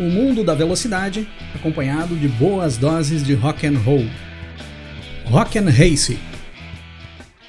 O 0.00 0.04
mundo 0.04 0.44
da 0.44 0.54
velocidade, 0.54 1.28
acompanhado 1.52 2.14
de 2.14 2.28
boas 2.28 2.76
doses 2.76 3.24
de 3.24 3.34
rock 3.34 3.66
and 3.66 3.76
roll. 3.78 4.06
Rock 5.24 5.58
and 5.58 5.68
Race. 5.68 6.16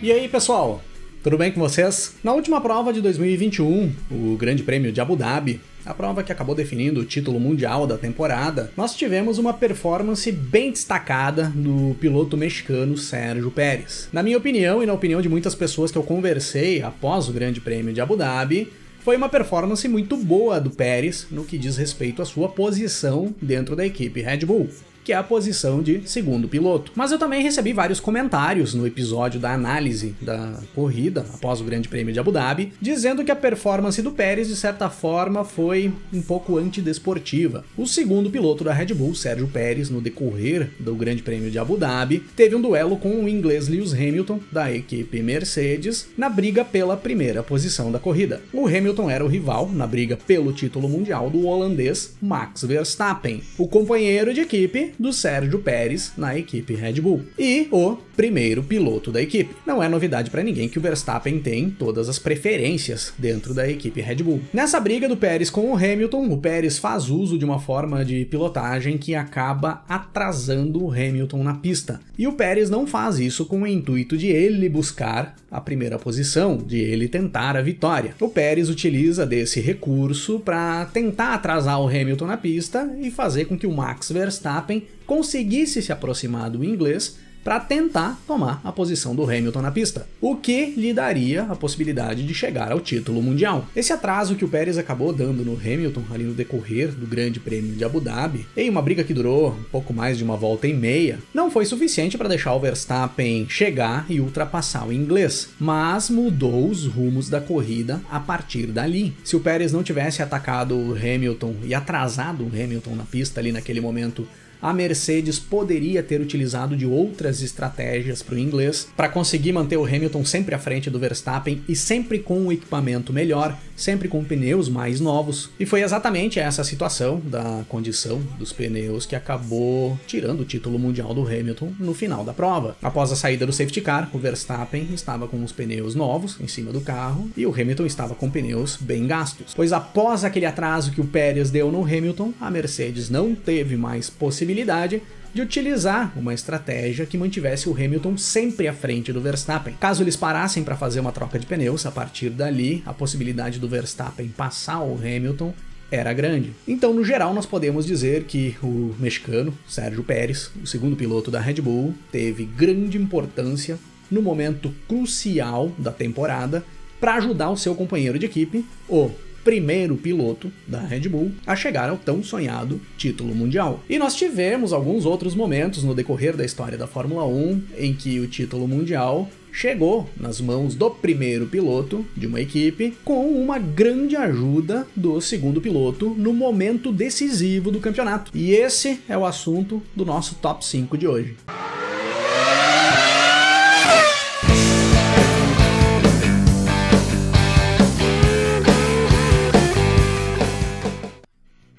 E 0.02 0.12
aí, 0.12 0.28
pessoal? 0.28 0.82
Tudo 1.24 1.38
bem 1.38 1.52
com 1.52 1.60
vocês? 1.60 2.16
Na 2.24 2.34
última 2.34 2.60
prova 2.60 2.92
de 2.92 3.02
2021, 3.02 3.94
o 4.10 4.36
Grande 4.36 4.64
Prêmio 4.64 4.92
de 4.92 5.00
Abu 5.00 5.16
Dhabi, 5.16 5.62
a 5.86 5.94
prova 5.94 6.24
que 6.24 6.32
acabou 6.32 6.54
definindo 6.54 7.02
o 7.02 7.06
título 7.06 7.40
mundial 7.40 7.88
da 7.88 7.98
temporada, 7.98 8.72
nós 8.76 8.96
tivemos 8.96 9.38
uma 9.38 9.54
performance 9.54 10.32
bem 10.32 10.72
destacada 10.72 11.52
do 11.56 11.96
piloto 12.00 12.38
mexicano 12.38 12.98
Sérgio 12.98 13.52
Pérez. 13.52 14.10
Na 14.12 14.22
minha 14.22 14.38
opinião 14.38 14.84
e 14.84 14.86
na 14.86 14.94
opinião 14.94 15.22
de 15.22 15.30
muitas 15.30 15.56
pessoas 15.56 15.92
que 15.92 15.98
eu 15.98 16.04
conversei 16.04 16.82
após 16.82 17.28
o 17.28 17.34
Grande 17.34 17.62
Prêmio 17.62 17.94
de 17.94 18.02
Abu 18.02 18.16
Dhabi, 18.16 18.72
foi 19.00 19.16
uma 19.16 19.30
performance 19.30 19.88
muito 19.88 20.18
boa 20.18 20.60
do 20.60 20.70
Pérez 20.70 21.26
no 21.32 21.46
que 21.46 21.58
diz 21.58 21.78
respeito 21.78 22.22
à 22.22 22.26
sua 22.26 22.50
posição 22.50 23.34
dentro 23.42 23.76
da 23.76 23.86
equipe 23.86 24.22
Red 24.22 24.40
Bull 24.40 24.70
que 25.10 25.14
é 25.14 25.16
a 25.16 25.24
posição 25.24 25.82
de 25.82 26.08
segundo 26.08 26.48
piloto. 26.48 26.92
Mas 26.94 27.12
eu 27.12 27.18
também 27.18 27.42
recebi 27.42 27.74
vários 27.74 28.00
comentários 28.00 28.76
no 28.76 28.86
episódio 28.86 29.40
da 29.40 29.52
análise 29.52 30.16
da 30.22 30.60
corrida 30.76 31.26
após 31.34 31.60
o 31.60 31.64
Grande 31.64 31.90
Prêmio 31.90 32.14
de 32.14 32.20
Abu 32.20 32.32
Dhabi, 32.32 32.74
dizendo 32.80 33.24
que 33.24 33.32
a 33.32 33.36
performance 33.36 34.00
do 34.04 34.12
Pérez 34.12 34.48
de 34.48 34.56
certa 34.56 34.88
forma 34.88 35.44
foi 35.44 35.92
um 36.14 36.22
pouco 36.22 36.60
antidesportiva. 36.60 37.66
O 37.76 37.88
segundo 37.88 38.30
piloto 38.30 38.64
da 38.64 38.72
Red 38.72 38.94
Bull, 38.94 39.16
Sérgio 39.16 39.48
Pérez, 39.48 39.90
no 39.90 40.00
decorrer 40.00 40.70
do 40.80 40.94
Grande 40.94 41.24
Prêmio 41.24 41.50
de 41.50 41.58
Abu 41.58 41.76
Dhabi, 41.76 42.20
teve 42.36 42.56
um 42.56 42.62
duelo 42.62 42.96
com 42.96 43.24
o 43.24 43.28
inglês 43.28 43.68
Lewis 43.68 43.94
Hamilton 43.94 44.40
da 44.52 44.72
equipe 44.72 45.24
Mercedes 45.24 46.08
na 46.16 46.30
briga 46.30 46.64
pela 46.64 46.96
primeira 46.96 47.42
posição 47.42 47.92
da 47.92 47.98
corrida. 47.98 48.44
O 48.54 48.68
Hamilton 48.68 49.10
era 49.10 49.26
o 49.26 49.28
rival 49.28 49.72
na 49.74 49.88
briga 49.88 50.20
pelo 50.28 50.54
título 50.54 50.88
mundial 50.88 51.32
do 51.32 51.48
holandês 51.48 52.16
Max 52.22 52.62
Verstappen, 52.62 53.42
o 53.58 53.68
companheiro 53.68 54.36
de 54.36 54.42
equipe 54.42 54.94
do 55.00 55.14
Sérgio 55.14 55.60
Pérez 55.60 56.12
na 56.18 56.38
equipe 56.38 56.76
Red 56.76 57.00
Bull 57.00 57.24
e 57.38 57.70
o 57.72 57.98
primeiro 58.18 58.62
piloto 58.62 59.14
da 59.14 59.22
equipe. 59.22 59.56
Não 59.66 59.82
é 59.82 59.88
novidade 59.88 60.30
para 60.30 60.44
ninguém 60.44 60.68
que 60.68 60.78
o 60.78 60.82
Verstappen 60.82 61.40
tem 61.40 61.70
todas 61.70 62.10
as 62.10 62.20
preferências 62.20 63.14
dentro 63.18 63.54
da 63.54 63.70
equipe 63.70 64.02
Red 64.02 64.18
Bull. 64.18 64.42
Nessa 64.54 64.78
briga 64.78 65.08
do 65.08 65.16
Pérez 65.16 65.50
com 65.50 65.72
o 65.72 65.76
Hamilton, 65.76 66.28
o 66.28 66.38
Pérez 66.38 66.78
faz 66.78 67.10
uso 67.10 67.38
de 67.38 67.46
uma 67.46 67.60
forma 67.60 68.04
de 68.04 68.26
pilotagem 68.26 68.98
que 68.98 69.16
acaba 69.16 69.86
atrasando 69.88 70.84
o 70.84 70.92
Hamilton 70.92 71.44
na 71.44 71.54
pista. 71.54 72.02
E 72.18 72.28
o 72.28 72.34
Pérez 72.34 72.70
não 72.70 72.86
faz 72.86 73.20
isso 73.20 73.46
com 73.46 73.62
o 73.62 73.68
intuito 73.68 74.18
de 74.18 74.28
ele 74.28 74.68
buscar 74.68 75.38
a 75.50 75.62
primeira 75.62 75.98
posição, 75.98 76.58
de 76.58 76.78
ele 76.78 77.08
tentar 77.08 77.56
a 77.56 77.62
vitória. 77.62 78.14
O 78.20 78.28
Pérez 78.28 78.70
utiliza 78.70 79.26
desse 79.26 79.62
recurso 79.62 80.42
para 80.42 80.86
tentar 80.88 81.34
atrasar 81.34 81.80
o 81.80 81.88
Hamilton 81.88 82.28
na 82.28 82.38
pista 82.38 82.94
e 83.00 83.10
fazer 83.10 83.46
com 83.46 83.58
que 83.58 83.66
o 83.66 83.72
Max 83.72 84.12
Verstappen 84.12 84.84
conseguisse 85.06 85.82
se 85.82 85.92
aproximar 85.92 86.50
do 86.50 86.64
inglês 86.64 87.18
para 87.44 87.60
tentar 87.60 88.20
tomar 88.28 88.62
a 88.64 88.72
posição 88.72 89.16
do 89.16 89.24
Hamilton 89.24 89.62
na 89.62 89.72
pista, 89.72 90.08
o 90.22 90.36
que 90.36 90.74
lhe 90.78 90.94
daria 90.94 91.44
a 91.44 91.56
possibilidade 91.56 92.24
de 92.24 92.34
chegar 92.34 92.72
ao 92.72 92.80
título 92.80 93.22
mundial. 93.22 93.66
Esse 93.76 93.94
atraso 93.94 94.36
que 94.36 94.46
o 94.46 94.50
Pérez 94.50 94.78
acabou 94.78 95.14
dando 95.14 95.44
no 95.44 95.54
Hamilton 95.54 96.04
ali 96.12 96.26
no 96.26 96.34
decorrer 96.34 96.92
do 96.92 97.08
Grande 97.08 97.40
Prêmio 97.40 97.76
de 97.76 97.84
Abu 97.84 98.02
Dhabi, 98.02 98.46
em 98.56 98.70
uma 98.70 98.82
briga 98.82 99.04
que 99.04 99.14
durou 99.14 99.52
um 99.52 99.64
pouco 99.64 99.94
mais 99.94 100.18
de 100.18 100.24
uma 100.24 100.36
volta 100.36 100.68
e 100.68 100.74
meia, 100.74 101.20
não 101.34 101.50
foi 101.50 101.66
suficiente 101.66 102.18
para 102.18 102.30
deixar 102.30 102.54
o 102.54 102.60
Verstappen 102.60 103.48
chegar 103.50 104.06
e 104.10 104.20
ultrapassar 104.20 104.88
o 104.88 104.94
inglês, 104.94 105.50
mas 105.60 106.10
mudou 106.10 106.70
os 106.70 106.86
rumos 106.86 107.30
da 107.30 107.40
corrida 107.40 108.02
a 108.12 108.20
partir 108.20 108.68
dali. 108.68 109.16
Se 109.24 109.36
o 109.36 109.40
Pérez 109.40 109.72
não 109.72 109.84
tivesse 109.84 110.22
atacado 110.22 110.76
o 110.76 110.94
Hamilton 110.94 111.56
e 111.64 111.74
atrasado 111.74 112.44
o 112.44 112.48
Hamilton 112.48 112.96
na 112.96 113.04
pista 113.04 113.40
ali 113.40 113.52
naquele 113.52 113.82
momento 113.82 114.28
a 114.62 114.74
Mercedes 114.74 115.40
poderia 115.40 116.04
ter 116.04 116.20
utilizado 116.20 116.76
de 116.76 116.86
outras 116.86 117.42
estratégias 117.42 118.22
para 118.22 118.36
o 118.36 118.40
inglês 118.40 118.88
para 118.96 119.10
conseguir 119.10 119.52
manter 119.52 119.78
o 119.78 119.86
Hamilton 119.86 120.26
sempre 120.26 120.54
à 120.54 120.60
frente 120.60 120.90
do 120.90 121.00
Verstappen 121.00 121.62
e 121.68 121.76
sempre 121.76 122.20
com 122.20 122.40
um 122.40 122.52
equipamento 122.52 123.14
melhor, 123.14 123.58
sempre 123.76 124.08
com 124.08 124.24
pneus 124.24 124.68
mais 124.68 125.00
novos. 125.00 125.50
E 125.60 125.66
foi 125.66 125.82
exatamente 125.82 126.40
essa 126.40 126.64
situação 126.64 127.22
da 127.24 127.64
condição 127.70 128.22
dos 128.38 128.52
pneus 128.52 129.06
que 129.06 129.16
acabou 129.16 129.98
tirando 130.06 130.42
o 130.42 130.46
título 130.46 130.78
mundial 130.78 131.14
do 131.14 131.26
Hamilton 131.26 131.74
no 131.80 131.94
final 131.94 132.24
da 132.24 132.34
prova. 132.34 132.76
Após 132.82 133.12
a 133.12 133.16
saída 133.16 133.46
do 133.46 133.54
safety 133.54 133.82
car, 133.82 134.10
o 134.14 134.20
Verstappen 134.20 134.90
estava 134.94 135.28
com 135.28 135.42
os 135.44 135.52
pneus 135.52 135.96
novos 135.96 136.38
em 136.40 136.48
cima 136.48 136.72
do 136.72 136.82
carro 136.82 137.30
e 137.38 137.46
o 137.46 137.54
Hamilton 137.54 137.86
estava 137.86 138.16
com 138.16 138.30
pneus 138.30 138.78
bem 138.78 139.08
gastos. 139.08 139.54
Pois 139.56 139.72
após 139.72 140.24
aquele 140.24 140.46
atraso 140.46 140.92
que 140.92 141.02
o 141.02 141.08
Pérez 141.08 141.50
deu 141.50 141.72
no 141.72 141.84
Hamilton, 141.84 142.34
a 142.40 142.52
Mercedes 142.52 143.10
não 143.10 143.34
teve 143.34 143.78
mais 143.78 144.10
possibilidade 144.10 144.49
possibilidade 144.50 145.02
de 145.32 145.44
utilizar 145.44 146.12
uma 146.16 146.34
estratégia 146.34 147.06
que 147.06 147.18
mantivesse 147.18 147.70
o 147.70 147.74
Hamilton 147.74 148.18
sempre 148.18 148.68
à 148.68 148.74
frente 148.74 149.14
do 149.14 149.22
Verstappen. 149.22 149.76
Caso 149.80 150.02
eles 150.02 150.16
parassem 150.16 150.64
para 150.64 150.76
fazer 150.76 151.00
uma 151.00 151.12
troca 151.12 151.38
de 151.38 151.46
pneus, 151.46 151.86
a 151.86 151.92
partir 151.92 152.32
dali 152.32 152.82
a 152.84 152.92
possibilidade 152.94 153.60
do 153.60 153.70
Verstappen 153.70 154.28
passar 154.30 154.82
o 154.82 154.96
Hamilton 154.96 155.54
era 155.92 156.12
grande. 156.14 156.52
Então, 156.68 156.94
no 156.94 157.04
geral, 157.06 157.32
nós 157.32 157.46
podemos 157.46 157.86
dizer 157.86 158.24
que 158.24 158.56
o 158.64 158.96
mexicano 159.00 159.54
Sérgio 159.68 160.04
Pérez, 160.04 160.50
o 160.64 160.66
segundo 160.66 160.96
piloto 160.96 161.30
da 161.30 161.40
Red 161.40 161.62
Bull, 161.62 161.94
teve 162.12 162.46
grande 162.46 162.98
importância 162.98 163.78
no 164.10 164.24
momento 164.24 164.74
crucial 164.88 165.72
da 165.78 165.92
temporada 165.92 166.64
para 167.00 167.16
ajudar 167.16 167.52
o 167.52 167.58
seu 167.58 167.76
companheiro 167.76 168.18
de 168.18 168.26
equipe, 168.26 168.66
o 168.88 169.12
primeiro 169.50 169.98
piloto 169.98 170.52
da 170.68 170.80
Red 170.80 171.10
Bull 171.10 171.32
a 171.48 171.56
chegar 171.56 171.90
ao 171.90 171.98
tão 171.98 172.22
sonhado 172.22 172.80
título 172.96 173.34
mundial. 173.34 173.84
E 173.90 173.98
nós 173.98 174.14
tivemos 174.16 174.72
alguns 174.72 175.08
outros 175.08 175.34
momentos 175.34 175.84
no 175.84 175.96
decorrer 175.96 176.38
da 176.38 176.46
história 176.46 176.78
da 176.78 176.86
Fórmula 176.86 177.26
1 177.26 177.64
em 177.76 177.96
que 177.96 178.20
o 178.20 178.28
título 178.28 178.68
mundial 178.68 179.28
chegou 179.52 180.08
nas 180.16 180.40
mãos 180.40 180.76
do 180.76 180.92
primeiro 180.92 181.48
piloto 181.48 182.06
de 182.16 182.28
uma 182.28 182.40
equipe 182.40 182.96
com 183.04 183.26
uma 183.26 183.58
grande 183.58 184.16
ajuda 184.16 184.86
do 184.96 185.20
segundo 185.20 185.60
piloto 185.60 186.12
no 186.12 186.32
momento 186.32 186.92
decisivo 186.92 187.72
do 187.72 187.80
campeonato. 187.80 188.32
E 188.36 188.52
esse 188.52 189.00
é 189.10 189.18
o 189.18 189.26
assunto 189.26 189.82
do 189.96 190.06
nosso 190.06 190.36
top 190.36 190.64
5 190.64 190.96
de 190.96 191.08
hoje. 191.08 191.36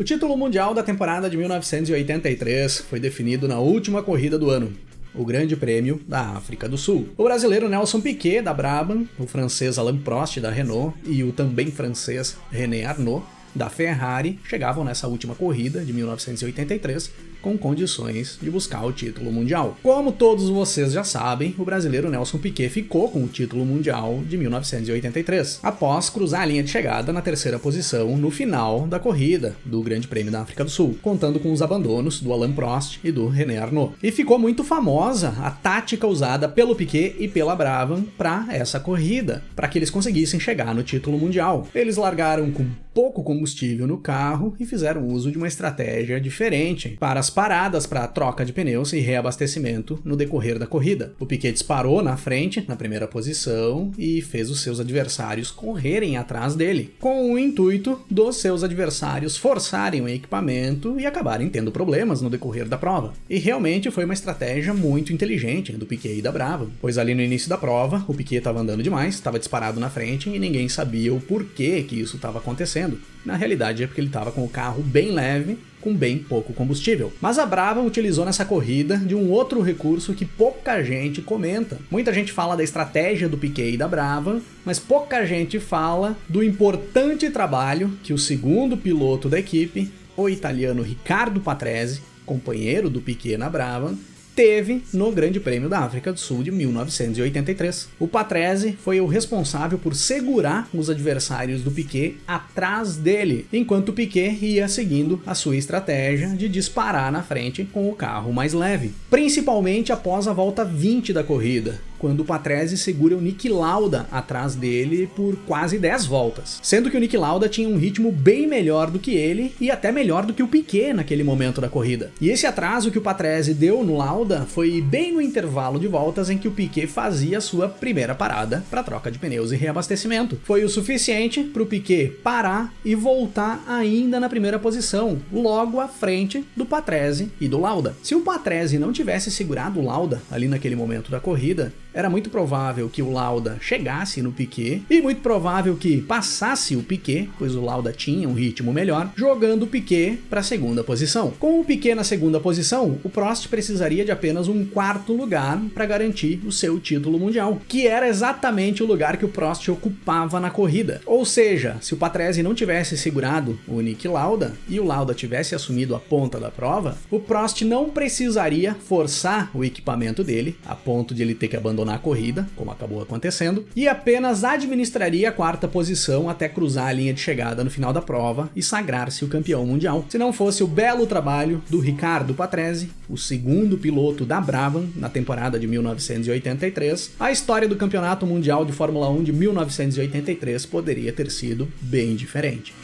O 0.01 0.03
título 0.03 0.35
mundial 0.35 0.73
da 0.73 0.83
temporada 0.83 1.29
de 1.29 1.37
1983 1.37 2.79
foi 2.79 2.99
definido 2.99 3.47
na 3.47 3.59
última 3.59 4.03
corrida 4.03 4.39
do 4.39 4.49
ano, 4.49 4.73
o 5.15 5.27
Grande 5.27 5.55
Prêmio 5.55 6.01
da 6.09 6.23
África 6.23 6.67
do 6.67 6.79
Sul. 6.79 7.11
O 7.19 7.25
brasileiro 7.25 7.69
Nelson 7.69 8.01
Piquet 8.01 8.41
da 8.41 8.55
Brabham, 8.55 9.07
o 9.19 9.27
francês 9.27 9.79
Alain 9.79 9.99
Prost 9.99 10.41
da 10.41 10.51
Renault 10.51 10.97
e 11.05 11.23
o 11.23 11.33
também 11.33 11.71
francês 11.71 12.39
René 12.51 12.87
Arnoux 12.87 13.23
da 13.55 13.69
Ferrari 13.69 14.39
chegavam 14.43 14.85
nessa 14.85 15.07
última 15.07 15.35
corrida 15.35 15.85
de 15.85 15.93
1983 15.93 17.13
com 17.41 17.57
condições 17.57 18.39
de 18.41 18.51
buscar 18.51 18.85
o 18.85 18.93
título 18.93 19.33
mundial. 19.33 19.77
Como 19.83 20.13
todos 20.13 20.49
vocês 20.49 20.93
já 20.93 21.05
sabem, 21.05 21.55
o 21.59 21.65
brasileiro 21.65 22.11
Nelson 22.11 22.39
Piquet 22.39 22.69
ficou 22.69 23.09
com 23.09 23.25
o 23.25 23.29
título 23.29 23.65
mundial 23.65 24.23
de 24.27 24.37
1983, 24.37 25.61
após 25.63 26.11
cruzar 26.11 26.43
a 26.43 26.47
linha 26.47 26.63
de 26.63 26.71
chegada 26.71 27.13
na 27.13 27.23
terceira 27.23 27.59
posição 27.59 28.17
no 28.17 28.31
final 28.31 28.87
da 28.87 28.99
corrida 28.99 29.57
do 29.65 29.83
Grande 29.83 30.09
Prêmio 30.09 30.33
da 30.33 30.43
África 30.43 30.65
do 30.65 30.71
Sul, 30.71 30.97
contando 31.03 31.41
com 31.41 31.53
os 31.53 31.63
abandonos 31.63 32.21
do 32.21 32.33
Alain 32.33 32.53
Prost 32.53 32.99
e 33.03 33.11
do 33.11 33.29
René 33.29 33.59
Arnoux. 33.59 33.95
E 34.03 34.11
ficou 34.11 34.39
muito 34.39 34.65
famosa 34.65 35.35
a 35.41 35.51
tática 35.51 36.07
usada 36.07 36.49
pelo 36.49 36.75
Piquet 36.75 37.17
e 37.19 37.29
pela 37.29 37.57
Brabham 37.57 38.05
para 38.17 38.47
essa 38.51 38.81
corrida, 38.81 39.43
para 39.55 39.69
que 39.69 39.79
eles 39.79 39.91
conseguissem 39.91 40.41
chegar 40.41 40.75
no 40.75 40.83
título 40.83 41.19
mundial. 41.19 41.67
Eles 41.75 41.97
largaram 41.97 42.51
com 42.51 42.67
pouco 42.93 43.23
combustível 43.23 43.87
no 43.87 43.99
carro 43.99 44.55
e 44.59 44.67
fizeram 44.67 45.07
uso 45.07 45.31
de 45.31 45.39
uma 45.39 45.49
estratégia 45.49 46.21
diferente 46.21 46.97
para 46.99 47.21
as 47.21 47.30
paradas 47.31 47.87
para 47.87 48.07
troca 48.07 48.45
de 48.45 48.53
pneus 48.53 48.93
e 48.93 48.99
reabastecimento 48.99 49.99
no 50.05 50.17
decorrer 50.17 50.59
da 50.59 50.67
corrida. 50.67 51.15
O 51.19 51.27
Piquet 51.27 51.53
disparou 51.53 52.03
na 52.03 52.17
frente, 52.17 52.65
na 52.69 52.77
primeira 52.77 53.07
posição, 53.07 53.93
e 53.97 54.21
fez 54.21 54.51
os 54.51 54.61
seus 54.61 54.81
adversários 54.81 55.51
correrem 55.51 56.17
atrás 56.17 56.55
dele, 56.55 56.95
com 56.99 57.33
o 57.33 57.39
intuito 57.39 58.01
dos 58.11 58.37
seus 58.37 58.63
adversários 58.63 59.37
forçarem 59.37 60.03
o 60.03 60.09
equipamento 60.09 60.99
e 60.99 61.07
acabarem 61.07 61.49
tendo 61.49 61.73
problemas 61.73 62.21
no 62.21 62.31
decorrer 62.31 62.69
da 62.69 62.77
prova. 62.77 63.13
E 63.29 63.39
realmente 63.39 63.91
foi 63.91 64.05
uma 64.05 64.15
estratégia 64.15 64.75
muito 64.75 65.13
inteligente 65.13 65.73
do 65.73 65.87
Piquet 65.87 66.19
e 66.19 66.23
da 66.23 66.33
Brava, 66.33 66.69
pois 66.81 66.99
ali 66.99 67.15
no 67.15 67.23
início 67.23 67.49
da 67.49 67.57
prova, 67.57 68.05
o 68.09 68.15
Piquet 68.15 68.39
estava 68.39 68.61
andando 68.61 68.83
demais, 68.83 69.15
estava 69.15 69.39
disparado 69.39 69.81
na 69.81 69.91
frente 69.91 70.29
e 70.29 70.39
ninguém 70.39 70.69
sabia 70.69 71.15
o 71.15 71.21
porquê 71.21 71.83
que 71.83 72.01
isso 72.01 72.17
estava 72.17 72.39
acontecendo. 72.39 72.99
Na 73.25 73.37
realidade 73.37 73.83
é 73.83 73.87
porque 73.87 74.01
ele 74.01 74.09
estava 74.09 74.33
com 74.33 74.45
o 74.45 74.49
carro 74.49 74.83
bem 74.83 75.11
leve 75.11 75.59
com 75.81 75.95
bem 75.95 76.19
pouco 76.19 76.53
combustível. 76.53 77.13
Mas 77.21 77.39
a 77.39 77.47
Brava 77.47 77.81
utilizou 77.81 78.25
nessa 78.25 78.45
corrida 78.45 78.97
de 78.97 79.15
um 79.15 79.31
outro 79.31 79.63
recurso 79.63 80.15
que 80.15 80.25
pouca 80.25 80.83
gente 80.83 81.23
comenta. 81.23 81.79
Muita 81.91 82.13
gente 82.13 82.33
fala 82.33 82.57
da 82.57 82.63
estratégia 82.63 83.29
do 83.29 83.39
Piquet 83.39 83.73
e 83.73 83.77
da 83.77 83.89
Brava, 83.89 84.41
mas 84.65 84.79
pouca 84.79 85.25
gente 85.25 85.59
fala 85.59 86.17
do 86.29 86.43
importante 86.43 87.31
trabalho 87.31 87.97
que 88.03 88.13
o 88.13 88.19
segundo 88.19 88.77
piloto 88.77 89.29
da 89.29 89.39
equipe, 89.39 89.91
o 90.17 90.29
italiano 90.29 90.83
Riccardo 90.83 91.41
Patrese, 91.41 92.03
companheiro 92.27 92.91
do 92.91 93.01
Piquet 93.01 93.37
na 93.37 93.49
Brava, 93.49 93.95
teve 94.35 94.83
no 94.93 95.13
Grande 95.13 95.41
Prêmio 95.41 95.69
da 95.69 95.81
África 95.81 96.13
do 96.13 96.19
Sul 96.19 96.43
de 96.43 96.51
1983. 96.51 97.89
O 97.99 98.09
Patrese 98.09 98.77
foi 98.83 99.01
o 99.01 99.07
responsável 99.07 99.79
por 99.79 99.95
segurar 99.95 100.69
os 100.73 100.89
adversários 100.89 101.63
do 101.63 101.71
Piquet 101.71 102.17
atrás 102.27 102.97
dele, 102.97 103.47
enquanto 103.53 103.91
o 103.91 103.93
Piquet 103.93 104.39
ia 104.43 104.69
seguindo 104.69 105.21
a 105.27 105.35
sua 105.35 105.57
estratégia 105.57 106.29
de 106.29 106.49
disparar 106.49 107.11
na 107.13 107.23
frente 107.23 107.65
com 107.65 107.89
o 107.89 107.95
carro 107.95 108.33
mais 108.33 108.53
leve, 108.53 108.93
principalmente 109.09 109.93
após 109.93 110.27
a 110.27 110.33
volta 110.33 110.65
20 110.65 111.13
da 111.13 111.25
corrida, 111.25 111.81
quando 112.01 112.21
o 112.21 112.25
Patrese 112.25 112.77
segura 112.79 113.17
o 113.17 113.21
Nick 113.21 113.49
Lauda 113.49 114.07
atrás 114.11 114.55
dele 114.55 115.09
por 115.15 115.37
quase 115.47 115.79
10 115.79 116.07
voltas. 116.07 116.59
Sendo 116.63 116.91
que 116.91 116.97
o 116.97 117.01
Nick 117.01 117.17
Lauda 117.17 117.49
tinha 117.49 117.69
um 117.69 117.77
ritmo 117.77 118.11
bem 118.11 118.47
melhor 118.47 118.91
do 118.91 118.99
que 118.99 119.15
ele 119.15 119.55
e 119.61 119.71
até 119.71 119.93
melhor 119.93 120.25
do 120.25 120.33
que 120.33 120.43
o 120.43 120.49
Piquet 120.49 120.93
naquele 120.93 121.23
momento 121.23 121.61
da 121.61 121.69
corrida. 121.69 122.11
E 122.21 122.31
esse 122.31 122.47
atraso 122.47 122.91
que 122.91 122.99
o 122.99 123.03
Patrese 123.03 123.53
deu 123.53 123.85
no 123.85 123.97
Lauda 123.97 124.47
foi 124.49 124.81
bem 124.81 125.13
no 125.13 125.21
intervalo 125.21 125.79
de 125.79 125.87
voltas 125.87 126.31
em 126.31 126.39
que 126.39 126.49
o 126.49 126.53
Piquet 126.53 126.87
fazia 126.87 127.41
sua 127.41 127.69
primeira 127.69 128.15
parada 128.15 128.65
para 128.71 128.83
troca 128.83 129.11
de 129.11 129.19
pneus 129.19 129.53
e 129.53 129.57
reabastecimento. 129.57 130.39
Foi 130.45 130.65
o 130.65 130.69
suficiente 130.69 131.43
para 131.43 131.63
o 131.63 131.67
Piquet 131.67 132.09
parar 132.23 132.73
e 132.85 132.95
voltar 132.95 133.63
ainda 133.69 134.19
na 134.19 134.29
primeira 134.29 134.59
posição, 134.59 135.19
logo 135.33 135.81
à 135.81 135.89
frente 135.89 136.45
do 136.57 136.65
Patrese 136.65 137.31
e 137.41 137.47
do 137.47 137.61
Lauda. 137.61 137.95
Se 138.03 138.15
o 138.15 138.21
Patrese 138.21 138.79
não 138.79 138.93
tivesse 138.93 139.31
segurado 139.31 139.81
o 139.81 139.85
Lauda 139.85 140.23
ali 140.31 140.49
naquele 140.49 140.77
momento 140.77 141.11
da 141.11 141.21
corrida, 141.21 141.73
era 141.93 142.09
muito 142.09 142.31
provável 142.31 142.89
que 142.89 143.03
o 143.03 143.11
Lauda 143.13 143.59
chegasse 143.61 144.23
no 144.23 144.33
Piquet 144.33 144.83
e 144.89 145.01
muito 145.01 145.21
provável 145.21 145.77
que 145.77 146.01
passasse 146.03 146.77
o 146.77 146.83
Piquet, 146.83 147.29
pois 147.39 147.55
o 147.55 147.61
Lauda 147.61 147.93
tinha 147.93 148.29
um 148.29 148.35
ritmo 148.35 148.73
melhor, 148.73 149.13
jogando 149.17 149.65
o 149.65 149.67
Piquet 149.67 150.19
para 150.29 150.41
a 150.41 150.45
segunda 150.45 150.85
posição. 150.85 151.33
Com 151.39 151.61
o 151.61 151.65
Piquet 151.65 151.95
na 151.95 152.05
segunda 152.05 152.39
posição, 152.39 152.99
o 153.03 153.09
Prost 153.09 153.49
precisaria 153.49 154.05
de 154.05 154.11
apenas 154.11 154.49
um 154.49 154.65
quarto 154.65 155.13
lugar 155.13 155.61
para 155.75 155.87
garantir 155.87 156.41
o 156.45 156.53
seu 156.53 156.79
título 156.79 157.19
mundial, 157.19 157.61
que 157.67 157.87
era 157.87 158.09
exatamente 158.09 158.83
o 158.83 158.87
lugar 158.87 159.17
que 159.17 159.25
o 159.25 159.29
Prost 159.29 159.69
ocupava 159.69 160.39
na 160.39 160.51
corrida. 160.51 161.01
Ou 161.05 161.25
seja, 161.25 161.77
se 161.81 161.95
o 161.95 161.97
Patrese 161.97 162.43
não 162.43 162.55
tivesse 162.55 162.97
segurado 162.97 163.59
o 163.67 163.81
Nick 163.81 164.07
Lauda 164.07 164.55
e 164.69 164.79
o 164.79 164.85
Lauda 164.85 165.15
tivesse 165.15 165.55
assumido 165.55 165.95
a 165.95 166.01
ponta 166.01 166.39
da 166.39 166.51
prova, 166.51 166.97
o 167.11 167.19
Prost 167.19 167.63
não 167.63 167.91
precisaria 167.91 168.75
forçar 168.75 169.51
o 169.53 169.65
equipamento 169.65 170.23
dele 170.23 170.57
a 170.65 170.75
ponto 170.75 171.15
de 171.15 171.23
ele 171.23 171.35
ter 171.35 171.49
que 171.49 171.57
abandonar 171.57 171.80
abandonar 171.81 171.97
a 171.97 171.99
corrida, 171.99 172.47
como 172.57 172.71
acabou 172.71 173.03
acontecendo, 173.03 173.67
e 173.75 173.89
apenas 173.89 174.45
administraria 174.45 175.29
a 175.29 175.33
quarta 175.33 175.67
posição 175.67 176.29
até 176.29 176.49
cruzar 176.49 176.87
a 176.87 176.93
linha 176.93 177.13
de 177.13 177.21
chegada 177.21 177.65
no 177.65 177.71
final 177.71 177.93
da 177.93 178.01
prova 178.03 178.51
e 178.55 178.63
sagrar-se 178.63 179.25
o 179.25 179.29
campeão 179.29 179.67
mundial. 179.67 180.05
Se 180.09 180.19
não 180.19 180.33
fosse 180.33 180.63
o 180.63 180.67
belo 180.67 181.07
trabalho 181.07 181.63
do 181.69 181.81
Ricardo 181.81 182.35
Patrese, 182.35 182.91
o 183.09 183.17
segundo 183.17 183.79
piloto 183.79 184.25
da 184.25 184.41
Brabham 184.41 184.89
na 184.97 185.09
temporada 185.09 185.59
de 185.59 185.67
1983, 185.67 187.13
a 187.19 187.33
história 187.33 187.69
do 187.69 187.77
Campeonato 187.77 188.27
Mundial 188.27 188.65
de 188.65 188.73
Fórmula 188.73 189.09
1 189.11 189.25
de 189.25 189.33
1983 189.33 190.67
poderia 190.67 191.13
ter 191.13 191.31
sido 191.31 191.69
bem 191.81 192.15
diferente. 192.15 192.75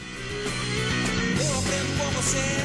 Eu 1.39 1.59
aprendo 1.59 1.97
com 1.97 2.21
você 2.21 2.56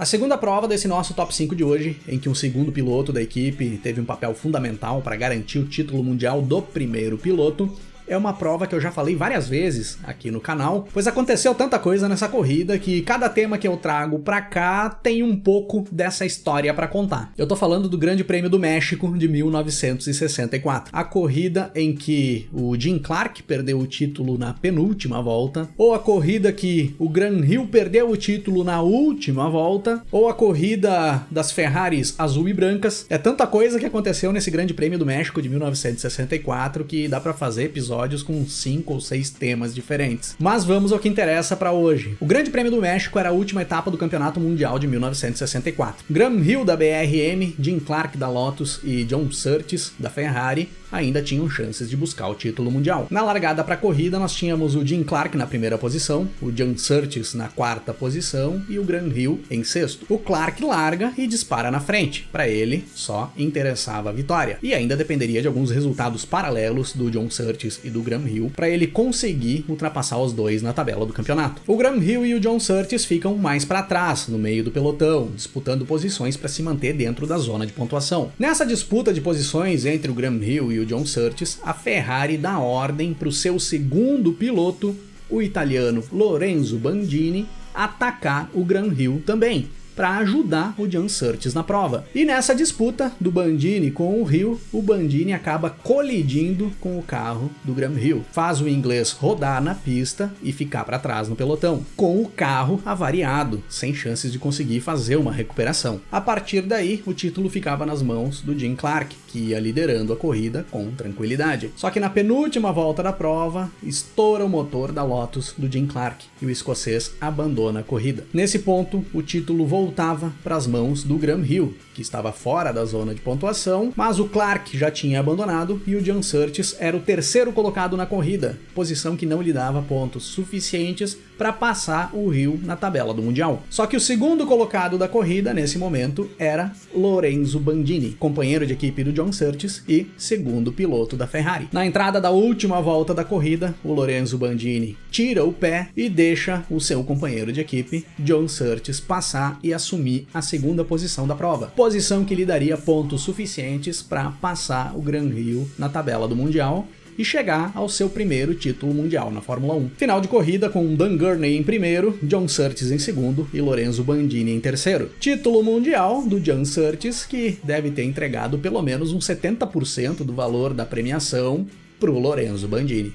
A 0.00 0.06
segunda 0.06 0.38
prova 0.38 0.66
desse 0.66 0.88
nosso 0.88 1.12
top 1.12 1.34
5 1.34 1.54
de 1.54 1.62
hoje, 1.62 2.00
em 2.08 2.18
que 2.18 2.26
um 2.26 2.34
segundo 2.34 2.72
piloto 2.72 3.12
da 3.12 3.20
equipe 3.20 3.78
teve 3.82 4.00
um 4.00 4.04
papel 4.06 4.34
fundamental 4.34 5.02
para 5.02 5.14
garantir 5.14 5.58
o 5.58 5.66
título 5.66 6.02
mundial 6.02 6.40
do 6.40 6.62
primeiro 6.62 7.18
piloto, 7.18 7.70
é 8.10 8.16
uma 8.16 8.32
prova 8.32 8.66
que 8.66 8.74
eu 8.74 8.80
já 8.80 8.90
falei 8.90 9.14
várias 9.14 9.48
vezes 9.48 9.96
aqui 10.02 10.32
no 10.32 10.40
canal, 10.40 10.86
pois 10.92 11.06
aconteceu 11.06 11.54
tanta 11.54 11.78
coisa 11.78 12.08
nessa 12.08 12.28
corrida 12.28 12.76
que 12.76 13.02
cada 13.02 13.28
tema 13.28 13.56
que 13.56 13.68
eu 13.68 13.76
trago 13.76 14.18
pra 14.18 14.42
cá 14.42 14.90
tem 14.90 15.22
um 15.22 15.36
pouco 15.36 15.86
dessa 15.92 16.26
história 16.26 16.74
para 16.74 16.88
contar. 16.88 17.32
Eu 17.38 17.46
tô 17.46 17.54
falando 17.54 17.88
do 17.88 17.96
Grande 17.96 18.24
Prêmio 18.24 18.50
do 18.50 18.58
México 18.58 19.16
de 19.16 19.28
1964, 19.28 20.90
a 20.92 21.04
corrida 21.04 21.70
em 21.72 21.94
que 21.94 22.48
o 22.52 22.76
Jim 22.76 22.98
Clark 22.98 23.44
perdeu 23.44 23.78
o 23.78 23.86
título 23.86 24.36
na 24.36 24.52
penúltima 24.52 25.22
volta, 25.22 25.68
ou 25.78 25.94
a 25.94 25.98
corrida 26.00 26.52
que 26.52 26.94
o 26.98 27.08
Gran 27.08 27.44
Hill 27.44 27.68
perdeu 27.68 28.10
o 28.10 28.16
título 28.16 28.64
na 28.64 28.82
última 28.82 29.48
volta, 29.48 30.02
ou 30.10 30.28
a 30.28 30.34
corrida 30.34 31.24
das 31.30 31.52
Ferraris 31.52 32.16
azul 32.18 32.48
e 32.48 32.52
brancas. 32.52 33.06
É 33.08 33.18
tanta 33.18 33.46
coisa 33.46 33.78
que 33.78 33.86
aconteceu 33.86 34.32
nesse 34.32 34.50
Grande 34.50 34.74
Prêmio 34.74 34.98
do 34.98 35.06
México 35.06 35.40
de 35.40 35.48
1964 35.48 36.84
que 36.84 37.06
dá 37.06 37.20
para 37.20 37.32
fazer 37.32 37.64
episódio 37.64 37.99
episódios 38.00 38.22
com 38.22 38.46
cinco 38.46 38.94
ou 38.94 39.00
seis 39.00 39.30
temas 39.30 39.74
diferentes. 39.74 40.34
Mas 40.38 40.64
vamos 40.64 40.92
ao 40.92 40.98
que 40.98 41.08
interessa 41.08 41.56
para 41.56 41.72
hoje. 41.72 42.16
O 42.20 42.26
Grande 42.26 42.50
Prêmio 42.50 42.70
do 42.70 42.80
México 42.80 43.18
era 43.18 43.28
a 43.28 43.32
última 43.32 43.62
etapa 43.62 43.90
do 43.90 43.98
Campeonato 43.98 44.40
Mundial 44.40 44.78
de 44.78 44.86
1964. 44.86 46.04
Graham 46.08 46.38
Hill 46.42 46.64
da 46.64 46.76
BRM, 46.76 47.54
Jim 47.58 47.78
Clark 47.78 48.16
da 48.16 48.28
Lotus 48.28 48.80
e 48.82 49.04
John 49.04 49.30
Surtees 49.30 49.92
da 49.98 50.08
Ferrari 50.08 50.68
ainda 50.90 51.22
tinham 51.22 51.48
chances 51.48 51.88
de 51.88 51.96
buscar 51.96 52.28
o 52.28 52.34
título 52.34 52.70
mundial. 52.70 53.06
Na 53.10 53.22
largada 53.22 53.62
para 53.62 53.74
a 53.74 53.78
corrida, 53.78 54.18
nós 54.18 54.34
tínhamos 54.34 54.74
o 54.74 54.84
Jim 54.84 55.02
Clark 55.02 55.36
na 55.36 55.46
primeira 55.46 55.78
posição, 55.78 56.28
o 56.40 56.50
John 56.50 56.76
Surtees 56.76 57.34
na 57.34 57.48
quarta 57.48 57.92
posição 57.92 58.62
e 58.68 58.78
o 58.78 58.84
Gran 58.84 59.08
Hill 59.08 59.40
em 59.50 59.62
sexto. 59.64 60.06
O 60.08 60.18
Clark 60.18 60.62
larga 60.64 61.12
e 61.16 61.26
dispara 61.26 61.70
na 61.70 61.80
frente. 61.80 62.28
Para 62.32 62.48
ele, 62.48 62.84
só 62.94 63.32
interessava 63.36 64.10
a 64.10 64.12
vitória. 64.12 64.58
E 64.62 64.74
ainda 64.74 64.96
dependeria 64.96 65.40
de 65.40 65.48
alguns 65.48 65.70
resultados 65.70 66.24
paralelos 66.24 66.92
do 66.92 67.10
John 67.10 67.30
Surtees 67.30 67.80
e 67.84 67.90
do 67.90 68.02
Graham 68.02 68.28
Hill 68.28 68.52
para 68.54 68.68
ele 68.68 68.86
conseguir 68.86 69.64
ultrapassar 69.68 70.18
os 70.18 70.32
dois 70.32 70.62
na 70.62 70.72
tabela 70.72 71.06
do 71.06 71.12
campeonato. 71.12 71.62
O 71.66 71.76
Graham 71.76 72.02
Hill 72.02 72.26
e 72.26 72.34
o 72.34 72.40
John 72.40 72.58
Surtees 72.58 73.04
ficam 73.04 73.36
mais 73.36 73.64
para 73.64 73.82
trás, 73.82 74.28
no 74.28 74.38
meio 74.38 74.64
do 74.64 74.70
pelotão, 74.70 75.30
disputando 75.34 75.86
posições 75.86 76.36
para 76.36 76.48
se 76.48 76.62
manter 76.62 76.92
dentro 76.92 77.26
da 77.26 77.38
zona 77.38 77.66
de 77.66 77.72
pontuação. 77.72 78.32
Nessa 78.38 78.66
disputa 78.66 79.12
de 79.12 79.20
posições 79.20 79.84
entre 79.84 80.10
o 80.10 80.14
Graham 80.14 80.42
Hill 80.42 80.72
e 80.72 80.79
o 80.80 80.86
John 80.86 81.06
Surtees, 81.06 81.58
a 81.62 81.72
Ferrari 81.72 82.36
dá 82.36 82.58
ordem 82.58 83.14
para 83.14 83.28
o 83.28 83.32
seu 83.32 83.58
segundo 83.58 84.32
piloto, 84.32 84.96
o 85.28 85.40
italiano 85.40 86.02
Lorenzo 86.12 86.76
Bandini, 86.78 87.46
atacar 87.72 88.50
o 88.52 88.64
Gran 88.64 88.88
Hill 88.92 89.22
também 89.24 89.68
para 90.00 90.16
ajudar 90.16 90.74
o 90.78 90.86
John 90.86 91.10
Surtees 91.10 91.52
na 91.52 91.62
prova. 91.62 92.06
E 92.14 92.24
nessa 92.24 92.54
disputa 92.54 93.12
do 93.20 93.30
Bandini 93.30 93.90
com 93.90 94.18
o 94.18 94.24
Rio, 94.24 94.58
o 94.72 94.80
Bandini 94.80 95.34
acaba 95.34 95.68
colidindo 95.68 96.72
com 96.80 96.98
o 96.98 97.02
carro 97.02 97.50
do 97.62 97.74
Graham 97.74 97.98
Hill. 98.00 98.24
Faz 98.32 98.62
o 98.62 98.68
inglês 98.68 99.10
rodar 99.10 99.62
na 99.62 99.74
pista 99.74 100.32
e 100.42 100.52
ficar 100.52 100.84
para 100.84 100.98
trás 100.98 101.28
no 101.28 101.36
pelotão, 101.36 101.84
com 101.94 102.22
o 102.22 102.26
carro 102.26 102.80
avariado, 102.86 103.62
sem 103.68 103.92
chances 103.92 104.32
de 104.32 104.38
conseguir 104.38 104.80
fazer 104.80 105.16
uma 105.16 105.34
recuperação. 105.34 106.00
A 106.10 106.18
partir 106.18 106.62
daí, 106.62 107.02
o 107.04 107.12
título 107.12 107.50
ficava 107.50 107.84
nas 107.84 108.00
mãos 108.00 108.40
do 108.40 108.58
Jim 108.58 108.74
Clark, 108.74 109.14
que 109.28 109.50
ia 109.50 109.60
liderando 109.60 110.14
a 110.14 110.16
corrida 110.16 110.64
com 110.70 110.90
tranquilidade. 110.92 111.72
Só 111.76 111.90
que 111.90 112.00
na 112.00 112.08
penúltima 112.08 112.72
volta 112.72 113.02
da 113.02 113.12
prova, 113.12 113.70
estoura 113.82 114.46
o 114.46 114.48
motor 114.48 114.92
da 114.92 115.04
Lotus 115.04 115.52
do 115.58 115.70
Jim 115.70 115.86
Clark 115.86 116.24
e 116.40 116.46
o 116.46 116.50
escocês 116.50 117.12
abandona 117.20 117.80
a 117.80 117.84
corrida. 117.84 118.24
Nesse 118.32 118.60
ponto, 118.60 119.04
o 119.12 119.20
título 119.20 119.66
voltou 119.66 119.89
voltava 119.90 120.32
para 120.44 120.54
as 120.54 120.68
mãos 120.68 121.02
do 121.02 121.18
Graham 121.18 121.44
Hill, 121.44 121.74
que 122.00 122.02
estava 122.02 122.32
fora 122.32 122.72
da 122.72 122.82
zona 122.86 123.14
de 123.14 123.20
pontuação, 123.20 123.92
mas 123.94 124.18
o 124.18 124.24
Clark 124.24 124.76
já 124.76 124.90
tinha 124.90 125.20
abandonado 125.20 125.82
e 125.86 125.94
o 125.94 126.00
John 126.00 126.22
Surtees 126.22 126.74
era 126.80 126.96
o 126.96 127.00
terceiro 127.00 127.52
colocado 127.52 127.94
na 127.94 128.06
corrida, 128.06 128.58
posição 128.74 129.16
que 129.16 129.26
não 129.26 129.42
lhe 129.42 129.52
dava 129.52 129.82
pontos 129.82 130.24
suficientes 130.24 131.14
para 131.36 131.52
passar 131.52 132.10
o 132.14 132.28
Rio 132.28 132.60
na 132.62 132.76
tabela 132.76 133.14
do 133.14 133.22
Mundial. 133.22 133.62
Só 133.70 133.86
que 133.86 133.96
o 133.96 134.00
segundo 134.00 134.46
colocado 134.46 134.96
da 134.96 135.08
corrida 135.08 135.54
nesse 135.54 135.78
momento 135.78 136.30
era 136.38 136.72
Lorenzo 136.94 137.58
Bandini, 137.58 138.12
companheiro 138.18 138.66
de 138.66 138.72
equipe 138.72 139.04
do 139.04 139.12
John 139.12 139.32
Surtees 139.32 139.82
e 139.88 140.06
segundo 140.16 140.72
piloto 140.72 141.16
da 141.16 141.26
Ferrari. 141.26 141.68
Na 141.72 141.84
entrada 141.84 142.20
da 142.20 142.30
última 142.30 142.80
volta 142.80 143.14
da 143.14 143.24
corrida, 143.24 143.74
o 143.84 143.92
Lorenzo 143.92 144.36
Bandini 144.36 144.96
tira 145.10 145.44
o 145.44 145.52
pé 145.52 145.88
e 145.96 146.08
deixa 146.08 146.64
o 146.70 146.80
seu 146.80 147.02
companheiro 147.04 147.52
de 147.52 147.60
equipe, 147.60 148.06
John 148.18 148.46
Surtees, 148.46 149.00
passar 149.00 149.58
e 149.62 149.72
assumir 149.72 150.26
a 150.32 150.42
segunda 150.42 150.84
posição 150.84 151.26
da 151.26 151.34
prova, 151.34 151.72
posição 151.90 152.24
que 152.24 152.36
lhe 152.36 152.46
daria 152.46 152.76
pontos 152.76 153.22
suficientes 153.22 154.00
para 154.00 154.30
passar 154.30 154.96
o 154.96 155.02
Gran 155.02 155.26
Rio 155.26 155.68
na 155.76 155.88
tabela 155.88 156.28
do 156.28 156.36
Mundial 156.36 156.86
e 157.18 157.24
chegar 157.24 157.72
ao 157.74 157.88
seu 157.88 158.08
primeiro 158.08 158.54
título 158.54 158.94
mundial 158.94 159.28
na 159.28 159.40
Fórmula 159.40 159.74
1. 159.74 159.90
Final 159.96 160.20
de 160.20 160.28
corrida 160.28 160.70
com 160.70 160.94
Dan 160.94 161.16
Gurney 161.16 161.56
em 161.56 161.64
primeiro, 161.64 162.16
John 162.22 162.46
Surtees 162.46 162.92
em 162.92 162.98
segundo 163.00 163.50
e 163.52 163.60
Lorenzo 163.60 164.04
Bandini 164.04 164.52
em 164.52 164.60
terceiro. 164.60 165.10
Título 165.18 165.64
mundial 165.64 166.22
do 166.24 166.38
John 166.38 166.64
Surtees, 166.64 167.26
que 167.26 167.58
deve 167.64 167.90
ter 167.90 168.04
entregado 168.04 168.56
pelo 168.56 168.80
menos 168.82 169.12
uns 169.12 169.26
70% 169.26 170.18
do 170.18 170.32
valor 170.32 170.72
da 170.72 170.86
premiação 170.86 171.66
para 171.98 172.12
o 172.12 172.20
Lorenzo 172.20 172.68
Bandini. 172.68 173.12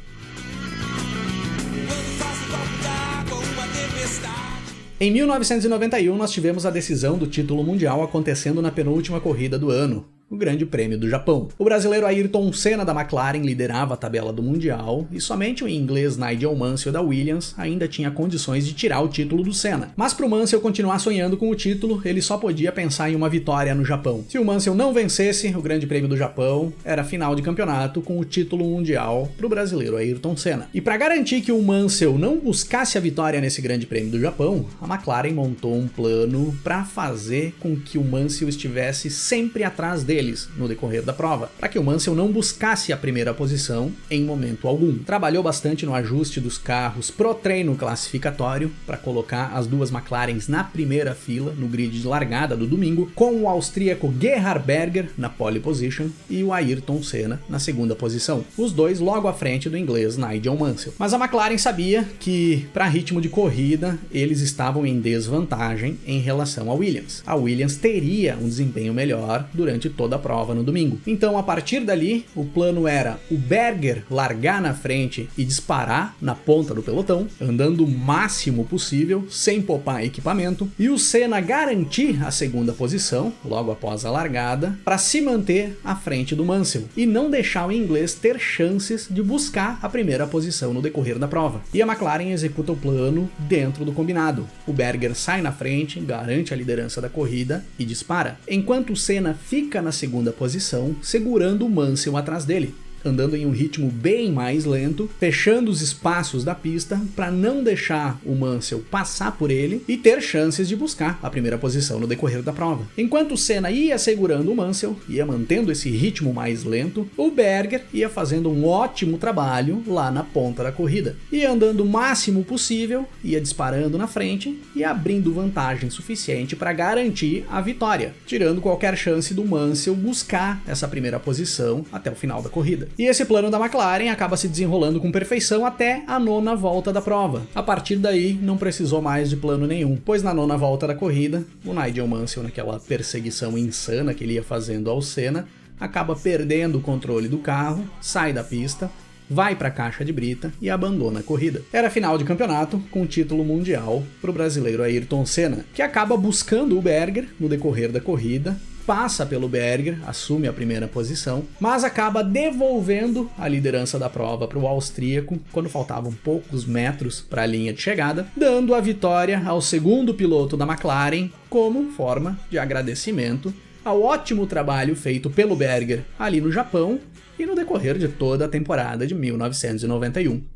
Em 4.97 5.11
1991, 5.11 6.15
nós 6.15 6.31
tivemos 6.31 6.65
a 6.65 6.69
decisão 6.69 7.17
do 7.17 7.27
título 7.27 7.61
mundial 7.65 8.01
acontecendo 8.01 8.61
na 8.61 8.71
penúltima 8.71 9.19
corrida 9.19 9.59
do 9.59 9.69
ano, 9.69 10.05
o 10.29 10.35
Grande 10.35 10.65
Prêmio 10.65 10.97
do 10.97 11.09
Japão. 11.09 11.47
O 11.57 11.63
brasileiro 11.63 12.05
Ayrton 12.05 12.51
Senna 12.51 12.83
da 12.83 12.93
McLaren 12.93 13.41
liderava 13.41 13.93
a 13.93 13.97
tabela 13.97 14.33
do 14.33 14.41
Mundial 14.41 15.07
e 15.11 15.21
somente 15.21 15.63
o 15.63 15.69
inglês 15.69 16.17
Nigel 16.17 16.55
Mansell 16.55 16.91
da 16.91 17.01
Williams 17.01 17.53
ainda 17.57 17.87
tinha 17.87 18.09
condições 18.09 18.65
de 18.65 18.73
tirar 18.73 19.01
o 19.01 19.07
título 19.07 19.43
do 19.43 19.53
Senna. 19.53 19.91
Mas 19.95 20.13
para 20.13 20.25
o 20.25 20.29
Mansell 20.29 20.61
continuar 20.61 20.99
sonhando 20.99 21.37
com 21.37 21.49
o 21.49 21.55
título, 21.55 22.01
ele 22.03 22.21
só 22.21 22.37
podia 22.37 22.71
pensar 22.71 23.09
em 23.09 23.15
uma 23.15 23.29
vitória 23.29 23.75
no 23.75 23.85
Japão. 23.85 24.25
Se 24.27 24.39
o 24.39 24.45
Mansell 24.45 24.73
não 24.73 24.93
vencesse 24.93 25.47
o 25.55 25.61
Grande 25.61 25.85
Prêmio 25.85 26.09
do 26.09 26.17
Japão, 26.17 26.73
era 26.83 27.03
final 27.03 27.35
de 27.35 27.41
campeonato 27.41 28.01
com 28.01 28.19
o 28.19 28.25
título 28.25 28.65
mundial 28.65 29.29
para 29.37 29.45
o 29.45 29.49
brasileiro 29.49 29.95
Ayrton 29.95 30.35
Senna. 30.35 30.67
E 30.73 30.81
para 30.81 30.97
garantir 30.97 31.41
que 31.41 31.51
o 31.51 31.61
Mansell 31.61 32.17
não 32.17 32.39
buscasse 32.39 32.97
a 32.97 33.01
vitória 33.01 33.39
nesse 33.39 33.61
Grande 33.61 33.85
Prêmio 33.85 34.11
do 34.11 34.19
Japão, 34.19 34.65
a 34.81 34.91
McLaren 34.91 35.33
montou 35.33 35.75
um 35.75 35.87
plano 35.87 36.57
para 36.63 36.83
fazer 36.83 37.53
com 37.59 37.75
que 37.75 37.97
o 37.97 38.03
Mansell 38.03 38.49
estivesse 38.49 39.09
sempre 39.09 39.63
atrás 39.63 40.03
dele 40.03 40.14
deles 40.15 40.47
no 40.55 40.67
decorrer 40.67 41.03
da 41.03 41.11
prova, 41.11 41.51
para 41.59 41.67
que 41.67 41.77
o 41.77 41.83
Mansell 41.83 42.15
não 42.15 42.31
buscasse 42.31 42.93
a 42.93 42.97
primeira 42.97 43.33
posição 43.33 43.91
em 44.09 44.23
momento 44.23 44.65
algum. 44.65 44.97
Trabalhou 44.99 45.43
bastante 45.43 45.85
no 45.85 45.93
ajuste 45.93 46.39
dos 46.39 46.57
carros 46.57 47.11
pro 47.11 47.33
treino 47.33 47.75
classificatório 47.75 48.71
para 48.85 48.95
colocar 48.95 49.51
as 49.53 49.67
duas 49.67 49.91
McLarens 49.91 50.47
na 50.47 50.63
primeira 50.63 51.13
fila 51.13 51.53
no 51.57 51.67
grid 51.67 51.99
de 51.99 52.07
largada 52.07 52.55
do 52.55 52.65
domingo, 52.65 53.11
com 53.13 53.41
o 53.41 53.49
austríaco 53.49 54.13
Gerhard 54.19 54.65
Berger 54.65 55.09
na 55.17 55.27
pole 55.27 55.59
position 55.59 56.07
e 56.29 56.41
o 56.43 56.53
Ayrton 56.53 57.03
Senna 57.03 57.41
na 57.49 57.59
segunda 57.59 57.93
posição. 57.93 58.45
Os 58.57 58.71
dois 58.71 59.01
logo 59.01 59.27
à 59.27 59.33
frente 59.33 59.69
do 59.69 59.77
inglês 59.77 60.15
Nigel 60.15 60.55
Mansell. 60.55 60.93
Mas 60.97 61.13
a 61.13 61.17
McLaren 61.17 61.57
sabia 61.57 62.07
que 62.19 62.67
para 62.73 62.87
ritmo 62.87 63.19
de 63.19 63.27
corrida 63.27 63.99
eles 64.11 64.39
estavam 64.39 64.85
em 64.85 64.99
desvantagem 64.99 65.99
em 66.07 66.19
relação 66.19 66.71
à 66.71 66.73
Williams. 66.73 67.21
A 67.25 67.35
Williams 67.35 67.75
teria 67.75 68.37
um 68.37 68.47
desempenho 68.47 68.93
melhor 68.93 69.47
durante 69.53 69.89
toda 69.89 70.04
da 70.07 70.17
prova 70.17 70.53
no 70.53 70.63
domingo. 70.63 70.99
Então, 71.05 71.37
a 71.37 71.43
partir 71.43 71.81
dali, 71.81 72.25
o 72.35 72.45
plano 72.45 72.87
era 72.87 73.19
o 73.29 73.37
Berger 73.37 74.03
largar 74.09 74.61
na 74.61 74.73
frente 74.73 75.29
e 75.37 75.43
disparar 75.43 76.15
na 76.21 76.35
ponta 76.35 76.73
do 76.73 76.83
pelotão, 76.83 77.27
andando 77.41 77.83
o 77.83 77.87
máximo 77.87 78.65
possível, 78.65 79.25
sem 79.29 79.61
poupar 79.61 80.03
equipamento, 80.03 80.69
e 80.77 80.89
o 80.89 80.97
Senna 80.97 81.39
garantir 81.41 82.23
a 82.25 82.31
segunda 82.31 82.73
posição, 82.73 83.33
logo 83.43 83.71
após 83.71 84.05
a 84.05 84.11
largada, 84.11 84.77
para 84.83 84.97
se 84.97 85.21
manter 85.21 85.77
à 85.83 85.95
frente 85.95 86.35
do 86.35 86.45
Mansell 86.45 86.85
e 86.95 87.05
não 87.05 87.29
deixar 87.29 87.67
o 87.67 87.71
inglês 87.71 88.13
ter 88.13 88.39
chances 88.39 89.07
de 89.09 89.21
buscar 89.21 89.79
a 89.81 89.89
primeira 89.89 90.27
posição 90.27 90.73
no 90.73 90.81
decorrer 90.81 91.17
da 91.17 91.27
prova. 91.27 91.61
E 91.73 91.81
a 91.81 91.85
McLaren 91.85 92.31
executa 92.31 92.71
o 92.71 92.77
plano 92.77 93.29
dentro 93.39 93.85
do 93.85 93.91
combinado. 93.91 94.47
O 94.67 94.73
Berger 94.73 95.15
sai 95.15 95.41
na 95.41 95.51
frente, 95.51 95.99
garante 95.99 96.53
a 96.53 96.57
liderança 96.57 97.01
da 97.01 97.09
corrida 97.09 97.65
e 97.77 97.85
dispara, 97.85 98.37
enquanto 98.47 98.93
o 98.93 98.95
Senna 98.95 99.33
fica 99.33 99.81
na 99.81 99.91
segunda 99.95 100.31
posição, 100.31 100.95
segurando 101.01 101.65
o 101.65 101.69
Mansell 101.69 102.15
atrás 102.15 102.45
dele 102.45 102.75
andando 103.05 103.35
em 103.35 103.45
um 103.45 103.51
ritmo 103.51 103.89
bem 103.89 104.31
mais 104.31 104.65
lento, 104.65 105.09
fechando 105.19 105.69
os 105.69 105.81
espaços 105.81 106.43
da 106.43 106.55
pista 106.55 106.99
para 107.15 107.29
não 107.29 107.63
deixar 107.63 108.19
o 108.25 108.35
Mansell 108.35 108.83
passar 108.89 109.31
por 109.33 109.51
ele 109.51 109.83
e 109.87 109.95
ter 109.95 110.21
chances 110.21 110.67
de 110.67 110.75
buscar 110.75 111.19
a 111.21 111.29
primeira 111.29 111.57
posição 111.57 111.99
no 111.99 112.07
decorrer 112.07 112.41
da 112.41 112.51
prova. 112.51 112.87
Enquanto 112.97 113.33
o 113.33 113.37
Senna 113.37 113.69
ia 113.69 113.97
segurando 113.97 114.51
o 114.51 114.55
Mansell, 114.55 114.97
ia 115.07 115.25
mantendo 115.25 115.71
esse 115.71 115.89
ritmo 115.89 116.33
mais 116.33 116.63
lento, 116.63 117.07
o 117.15 117.29
Berger 117.29 117.85
ia 117.93 118.09
fazendo 118.09 118.49
um 118.49 118.65
ótimo 118.65 119.17
trabalho 119.17 119.83
lá 119.85 120.09
na 120.09 120.23
ponta 120.23 120.63
da 120.63 120.71
corrida. 120.71 121.15
Ia 121.31 121.51
andando 121.51 121.81
o 121.81 121.85
máximo 121.85 122.43
possível, 122.43 123.07
ia 123.23 123.39
disparando 123.39 123.97
na 123.97 124.07
frente 124.07 124.59
e 124.75 124.83
abrindo 124.83 125.33
vantagem 125.33 125.89
suficiente 125.89 126.55
para 126.55 126.73
garantir 126.73 127.45
a 127.49 127.61
vitória, 127.61 128.13
tirando 128.25 128.61
qualquer 128.61 128.97
chance 128.97 129.33
do 129.33 129.45
Mansell 129.45 129.95
buscar 129.95 130.61
essa 130.67 130.87
primeira 130.87 131.19
posição 131.19 131.85
até 131.91 132.11
o 132.11 132.15
final 132.15 132.41
da 132.41 132.49
corrida. 132.49 132.87
E 132.97 133.03
esse 133.03 133.25
plano 133.25 133.51
da 133.51 133.59
McLaren 133.59 134.09
acaba 134.09 134.37
se 134.37 134.47
desenrolando 134.47 135.01
com 135.01 135.11
perfeição 135.11 135.65
até 135.65 136.03
a 136.07 136.17
nona 136.17 136.55
volta 136.55 136.93
da 136.93 137.01
prova. 137.01 137.45
A 137.53 137.61
partir 137.61 137.97
daí, 137.97 138.33
não 138.41 138.55
precisou 138.55 139.01
mais 139.01 139.29
de 139.29 139.35
plano 139.35 139.67
nenhum, 139.67 139.97
pois 139.97 140.23
na 140.23 140.33
nona 140.33 140.55
volta 140.55 140.87
da 140.87 140.95
corrida, 140.95 141.43
o 141.65 141.73
Nigel 141.73 142.07
Mansell, 142.07 142.43
naquela 142.43 142.79
perseguição 142.79 143.57
insana 143.57 144.13
que 144.13 144.23
ele 144.23 144.35
ia 144.35 144.43
fazendo 144.43 144.89
ao 144.89 145.01
Senna, 145.01 145.45
acaba 145.77 146.15
perdendo 146.15 146.77
o 146.77 146.81
controle 146.81 147.27
do 147.27 147.39
carro, 147.39 147.83
sai 147.99 148.31
da 148.31 148.45
pista, 148.45 148.89
vai 149.29 149.57
para 149.57 149.67
a 149.67 149.71
caixa 149.71 150.05
de 150.05 150.13
brita 150.13 150.53
e 150.61 150.69
abandona 150.69 151.19
a 151.19 151.23
corrida. 151.23 151.61
Era 151.73 151.89
final 151.89 152.17
de 152.17 152.23
campeonato 152.23 152.81
com 152.91 153.05
título 153.05 153.43
mundial 153.43 154.03
para 154.21 154.29
o 154.29 154.33
brasileiro 154.33 154.83
Ayrton 154.83 155.25
Senna, 155.25 155.65
que 155.73 155.81
acaba 155.81 156.15
buscando 156.15 156.77
o 156.77 156.81
Berger 156.81 157.27
no 157.37 157.49
decorrer 157.49 157.91
da 157.91 157.99
corrida 157.99 158.55
passa 158.85 159.25
pelo 159.25 159.49
Berger, 159.49 159.97
assume 160.05 160.47
a 160.47 160.53
primeira 160.53 160.87
posição, 160.87 161.43
mas 161.59 161.83
acaba 161.83 162.23
devolvendo 162.23 163.29
a 163.37 163.47
liderança 163.47 163.97
da 163.97 164.09
prova 164.09 164.47
para 164.47 164.59
o 164.59 164.67
austríaco 164.67 165.39
quando 165.51 165.69
faltavam 165.69 166.11
poucos 166.11 166.65
metros 166.65 167.21
para 167.21 167.43
a 167.43 167.47
linha 167.47 167.73
de 167.73 167.81
chegada, 167.81 168.27
dando 168.35 168.75
a 168.75 168.79
vitória 168.79 169.41
ao 169.45 169.61
segundo 169.61 170.13
piloto 170.13 170.55
da 170.55 170.65
McLaren 170.65 171.29
como 171.49 171.91
forma 171.91 172.39
de 172.49 172.59
agradecimento 172.59 173.53
ao 173.83 174.01
ótimo 174.01 174.47
trabalho 174.47 174.95
feito 174.95 175.29
pelo 175.29 175.55
Berger 175.55 176.03
ali 176.17 176.41
no 176.41 176.51
Japão 176.51 176.99
e 177.37 177.45
no 177.45 177.53
decorrer 177.55 177.97
de 177.97 178.07
toda 178.07 178.45
a 178.45 178.49
temporada 178.49 179.05
de 179.05 179.13
1991. 179.13 180.54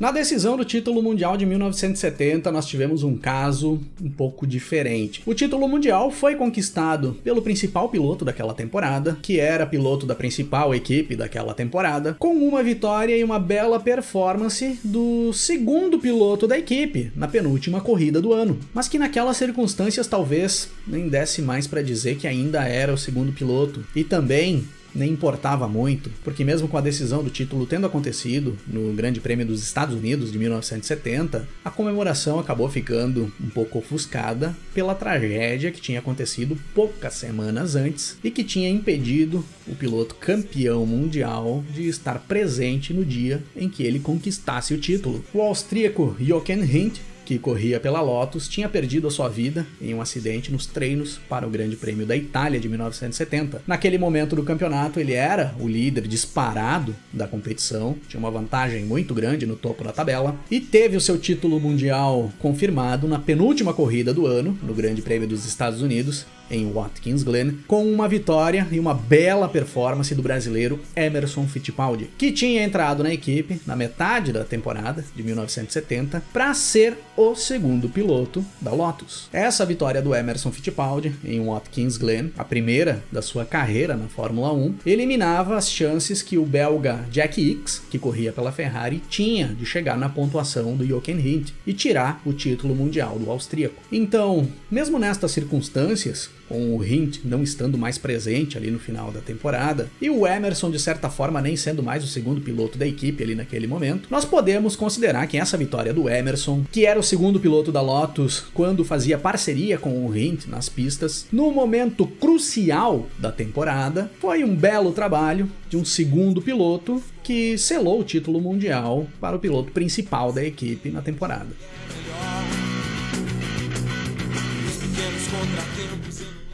Na 0.00 0.10
decisão 0.10 0.56
do 0.56 0.64
título 0.64 1.02
mundial 1.02 1.36
de 1.36 1.44
1970, 1.44 2.50
nós 2.50 2.64
tivemos 2.64 3.02
um 3.02 3.18
caso 3.18 3.78
um 4.02 4.08
pouco 4.08 4.46
diferente. 4.46 5.20
O 5.26 5.34
título 5.34 5.68
mundial 5.68 6.10
foi 6.10 6.36
conquistado 6.36 7.18
pelo 7.22 7.42
principal 7.42 7.86
piloto 7.90 8.24
daquela 8.24 8.54
temporada, 8.54 9.18
que 9.20 9.38
era 9.38 9.66
piloto 9.66 10.06
da 10.06 10.14
principal 10.14 10.74
equipe 10.74 11.14
daquela 11.14 11.52
temporada, 11.52 12.16
com 12.18 12.32
uma 12.32 12.62
vitória 12.62 13.14
e 13.14 13.22
uma 13.22 13.38
bela 13.38 13.78
performance 13.78 14.80
do 14.82 15.34
segundo 15.34 15.98
piloto 15.98 16.46
da 16.46 16.58
equipe 16.58 17.12
na 17.14 17.28
penúltima 17.28 17.82
corrida 17.82 18.22
do 18.22 18.32
ano, 18.32 18.58
mas 18.72 18.88
que 18.88 18.98
naquelas 18.98 19.36
circunstâncias 19.36 20.06
talvez 20.06 20.70
nem 20.86 21.10
desse 21.10 21.42
mais 21.42 21.66
para 21.66 21.82
dizer 21.82 22.16
que 22.16 22.26
ainda 22.26 22.64
era 22.64 22.94
o 22.94 22.96
segundo 22.96 23.32
piloto. 23.32 23.84
E 23.94 24.02
também 24.02 24.64
nem 24.94 25.12
importava 25.12 25.68
muito, 25.68 26.10
porque 26.24 26.44
mesmo 26.44 26.68
com 26.68 26.76
a 26.76 26.80
decisão 26.80 27.22
do 27.22 27.30
título 27.30 27.66
tendo 27.66 27.86
acontecido 27.86 28.56
no 28.66 28.92
Grande 28.92 29.20
Prêmio 29.20 29.46
dos 29.46 29.62
Estados 29.62 29.94
Unidos 29.94 30.32
de 30.32 30.38
1970, 30.38 31.48
a 31.64 31.70
comemoração 31.70 32.38
acabou 32.38 32.68
ficando 32.68 33.32
um 33.40 33.48
pouco 33.48 33.78
ofuscada 33.78 34.56
pela 34.74 34.94
tragédia 34.94 35.70
que 35.70 35.80
tinha 35.80 35.98
acontecido 35.98 36.58
poucas 36.74 37.14
semanas 37.14 37.76
antes 37.76 38.16
e 38.22 38.30
que 38.30 38.44
tinha 38.44 38.68
impedido 38.68 39.44
o 39.66 39.74
piloto 39.74 40.14
campeão 40.14 40.84
mundial 40.84 41.64
de 41.72 41.88
estar 41.88 42.18
presente 42.20 42.92
no 42.92 43.04
dia 43.04 43.42
em 43.56 43.68
que 43.68 43.82
ele 43.82 44.00
conquistasse 44.00 44.74
o 44.74 44.80
título. 44.80 45.24
O 45.32 45.40
austríaco 45.40 46.16
Jochen 46.18 46.62
Rindt 46.62 47.00
que 47.30 47.38
corria 47.38 47.78
pela 47.78 48.00
Lotus, 48.00 48.48
tinha 48.48 48.68
perdido 48.68 49.06
a 49.06 49.10
sua 49.10 49.28
vida 49.28 49.64
em 49.80 49.94
um 49.94 50.02
acidente 50.02 50.50
nos 50.50 50.66
treinos 50.66 51.20
para 51.28 51.46
o 51.46 51.50
Grande 51.50 51.76
Prêmio 51.76 52.04
da 52.04 52.16
Itália 52.16 52.58
de 52.58 52.68
1970. 52.68 53.62
Naquele 53.68 53.98
momento 53.98 54.34
do 54.34 54.42
campeonato, 54.42 54.98
ele 54.98 55.12
era 55.12 55.54
o 55.60 55.68
líder 55.68 56.08
disparado 56.08 56.92
da 57.12 57.28
competição, 57.28 57.94
tinha 58.08 58.18
uma 58.18 58.32
vantagem 58.32 58.84
muito 58.84 59.14
grande 59.14 59.46
no 59.46 59.54
topo 59.54 59.84
da 59.84 59.92
tabela 59.92 60.34
e 60.50 60.58
teve 60.58 60.96
o 60.96 61.00
seu 61.00 61.16
título 61.18 61.60
mundial 61.60 62.32
confirmado 62.40 63.06
na 63.06 63.20
penúltima 63.20 63.72
corrida 63.72 64.12
do 64.12 64.26
ano, 64.26 64.58
no 64.60 64.74
Grande 64.74 65.00
Prêmio 65.00 65.28
dos 65.28 65.46
Estados 65.46 65.82
Unidos, 65.82 66.26
em 66.50 66.70
Watkins 66.70 67.22
Glen, 67.22 67.58
com 67.66 67.84
uma 67.90 68.08
vitória 68.08 68.66
e 68.70 68.78
uma 68.80 68.92
bela 68.92 69.48
performance 69.48 70.14
do 70.14 70.22
brasileiro 70.22 70.80
Emerson 70.96 71.46
Fittipaldi, 71.46 72.10
que 72.18 72.32
tinha 72.32 72.64
entrado 72.64 73.02
na 73.02 73.14
equipe 73.14 73.60
na 73.64 73.76
metade 73.76 74.32
da 74.32 74.44
temporada 74.44 75.04
de 75.14 75.22
1970 75.22 76.22
para 76.32 76.52
ser 76.52 76.98
o 77.20 77.34
segundo 77.34 77.86
piloto 77.86 78.42
da 78.62 78.72
Lotus. 78.72 79.28
Essa 79.30 79.66
vitória 79.66 80.00
do 80.00 80.14
Emerson 80.14 80.50
Fittipaldi 80.50 81.14
em 81.22 81.44
Watkins 81.44 81.98
Glen, 81.98 82.32
a 82.38 82.42
primeira 82.42 83.04
da 83.12 83.20
sua 83.20 83.44
carreira 83.44 83.94
na 83.94 84.08
Fórmula 84.08 84.54
1, 84.54 84.76
eliminava 84.86 85.54
as 85.54 85.70
chances 85.70 86.22
que 86.22 86.38
o 86.38 86.46
belga 86.46 87.04
Jack 87.10 87.38
Hicks, 87.38 87.82
que 87.90 87.98
corria 87.98 88.32
pela 88.32 88.50
Ferrari, 88.50 89.02
tinha 89.10 89.48
de 89.48 89.66
chegar 89.66 89.98
na 89.98 90.08
pontuação 90.08 90.74
do 90.74 90.86
Jochen 90.86 91.16
Rindt 91.16 91.54
e 91.66 91.74
tirar 91.74 92.22
o 92.24 92.32
título 92.32 92.74
mundial 92.74 93.18
do 93.18 93.30
austríaco. 93.30 93.82
Então, 93.92 94.48
mesmo 94.70 94.98
nestas 94.98 95.32
circunstâncias, 95.32 96.30
com 96.50 96.76
o 96.76 96.84
Hint 96.84 97.20
não 97.24 97.44
estando 97.44 97.78
mais 97.78 97.96
presente 97.96 98.58
ali 98.58 98.72
no 98.72 98.80
final 98.80 99.12
da 99.12 99.20
temporada, 99.20 99.88
e 100.02 100.10
o 100.10 100.26
Emerson, 100.26 100.68
de 100.68 100.80
certa 100.80 101.08
forma, 101.08 101.40
nem 101.40 101.54
sendo 101.54 101.80
mais 101.80 102.02
o 102.02 102.08
segundo 102.08 102.40
piloto 102.40 102.76
da 102.76 102.84
equipe 102.84 103.22
ali 103.22 103.36
naquele 103.36 103.68
momento, 103.68 104.08
nós 104.10 104.24
podemos 104.24 104.74
considerar 104.74 105.28
que 105.28 105.38
essa 105.38 105.56
vitória 105.56 105.94
do 105.94 106.08
Emerson, 106.08 106.64
que 106.72 106.84
era 106.84 106.98
o 106.98 107.04
segundo 107.04 107.38
piloto 107.38 107.70
da 107.70 107.80
Lotus 107.80 108.46
quando 108.52 108.84
fazia 108.84 109.16
parceria 109.16 109.78
com 109.78 110.04
o 110.04 110.16
Hint 110.16 110.46
nas 110.46 110.68
pistas, 110.68 111.26
no 111.30 111.52
momento 111.52 112.04
crucial 112.04 113.06
da 113.16 113.30
temporada, 113.30 114.10
foi 114.20 114.42
um 114.42 114.56
belo 114.56 114.90
trabalho 114.90 115.48
de 115.68 115.76
um 115.76 115.84
segundo 115.84 116.42
piloto 116.42 117.00
que 117.22 117.56
selou 117.56 118.00
o 118.00 118.04
título 118.04 118.40
mundial 118.40 119.06
para 119.20 119.36
o 119.36 119.38
piloto 119.38 119.70
principal 119.70 120.32
da 120.32 120.44
equipe 120.44 120.90
na 120.90 121.00
temporada. 121.00 121.46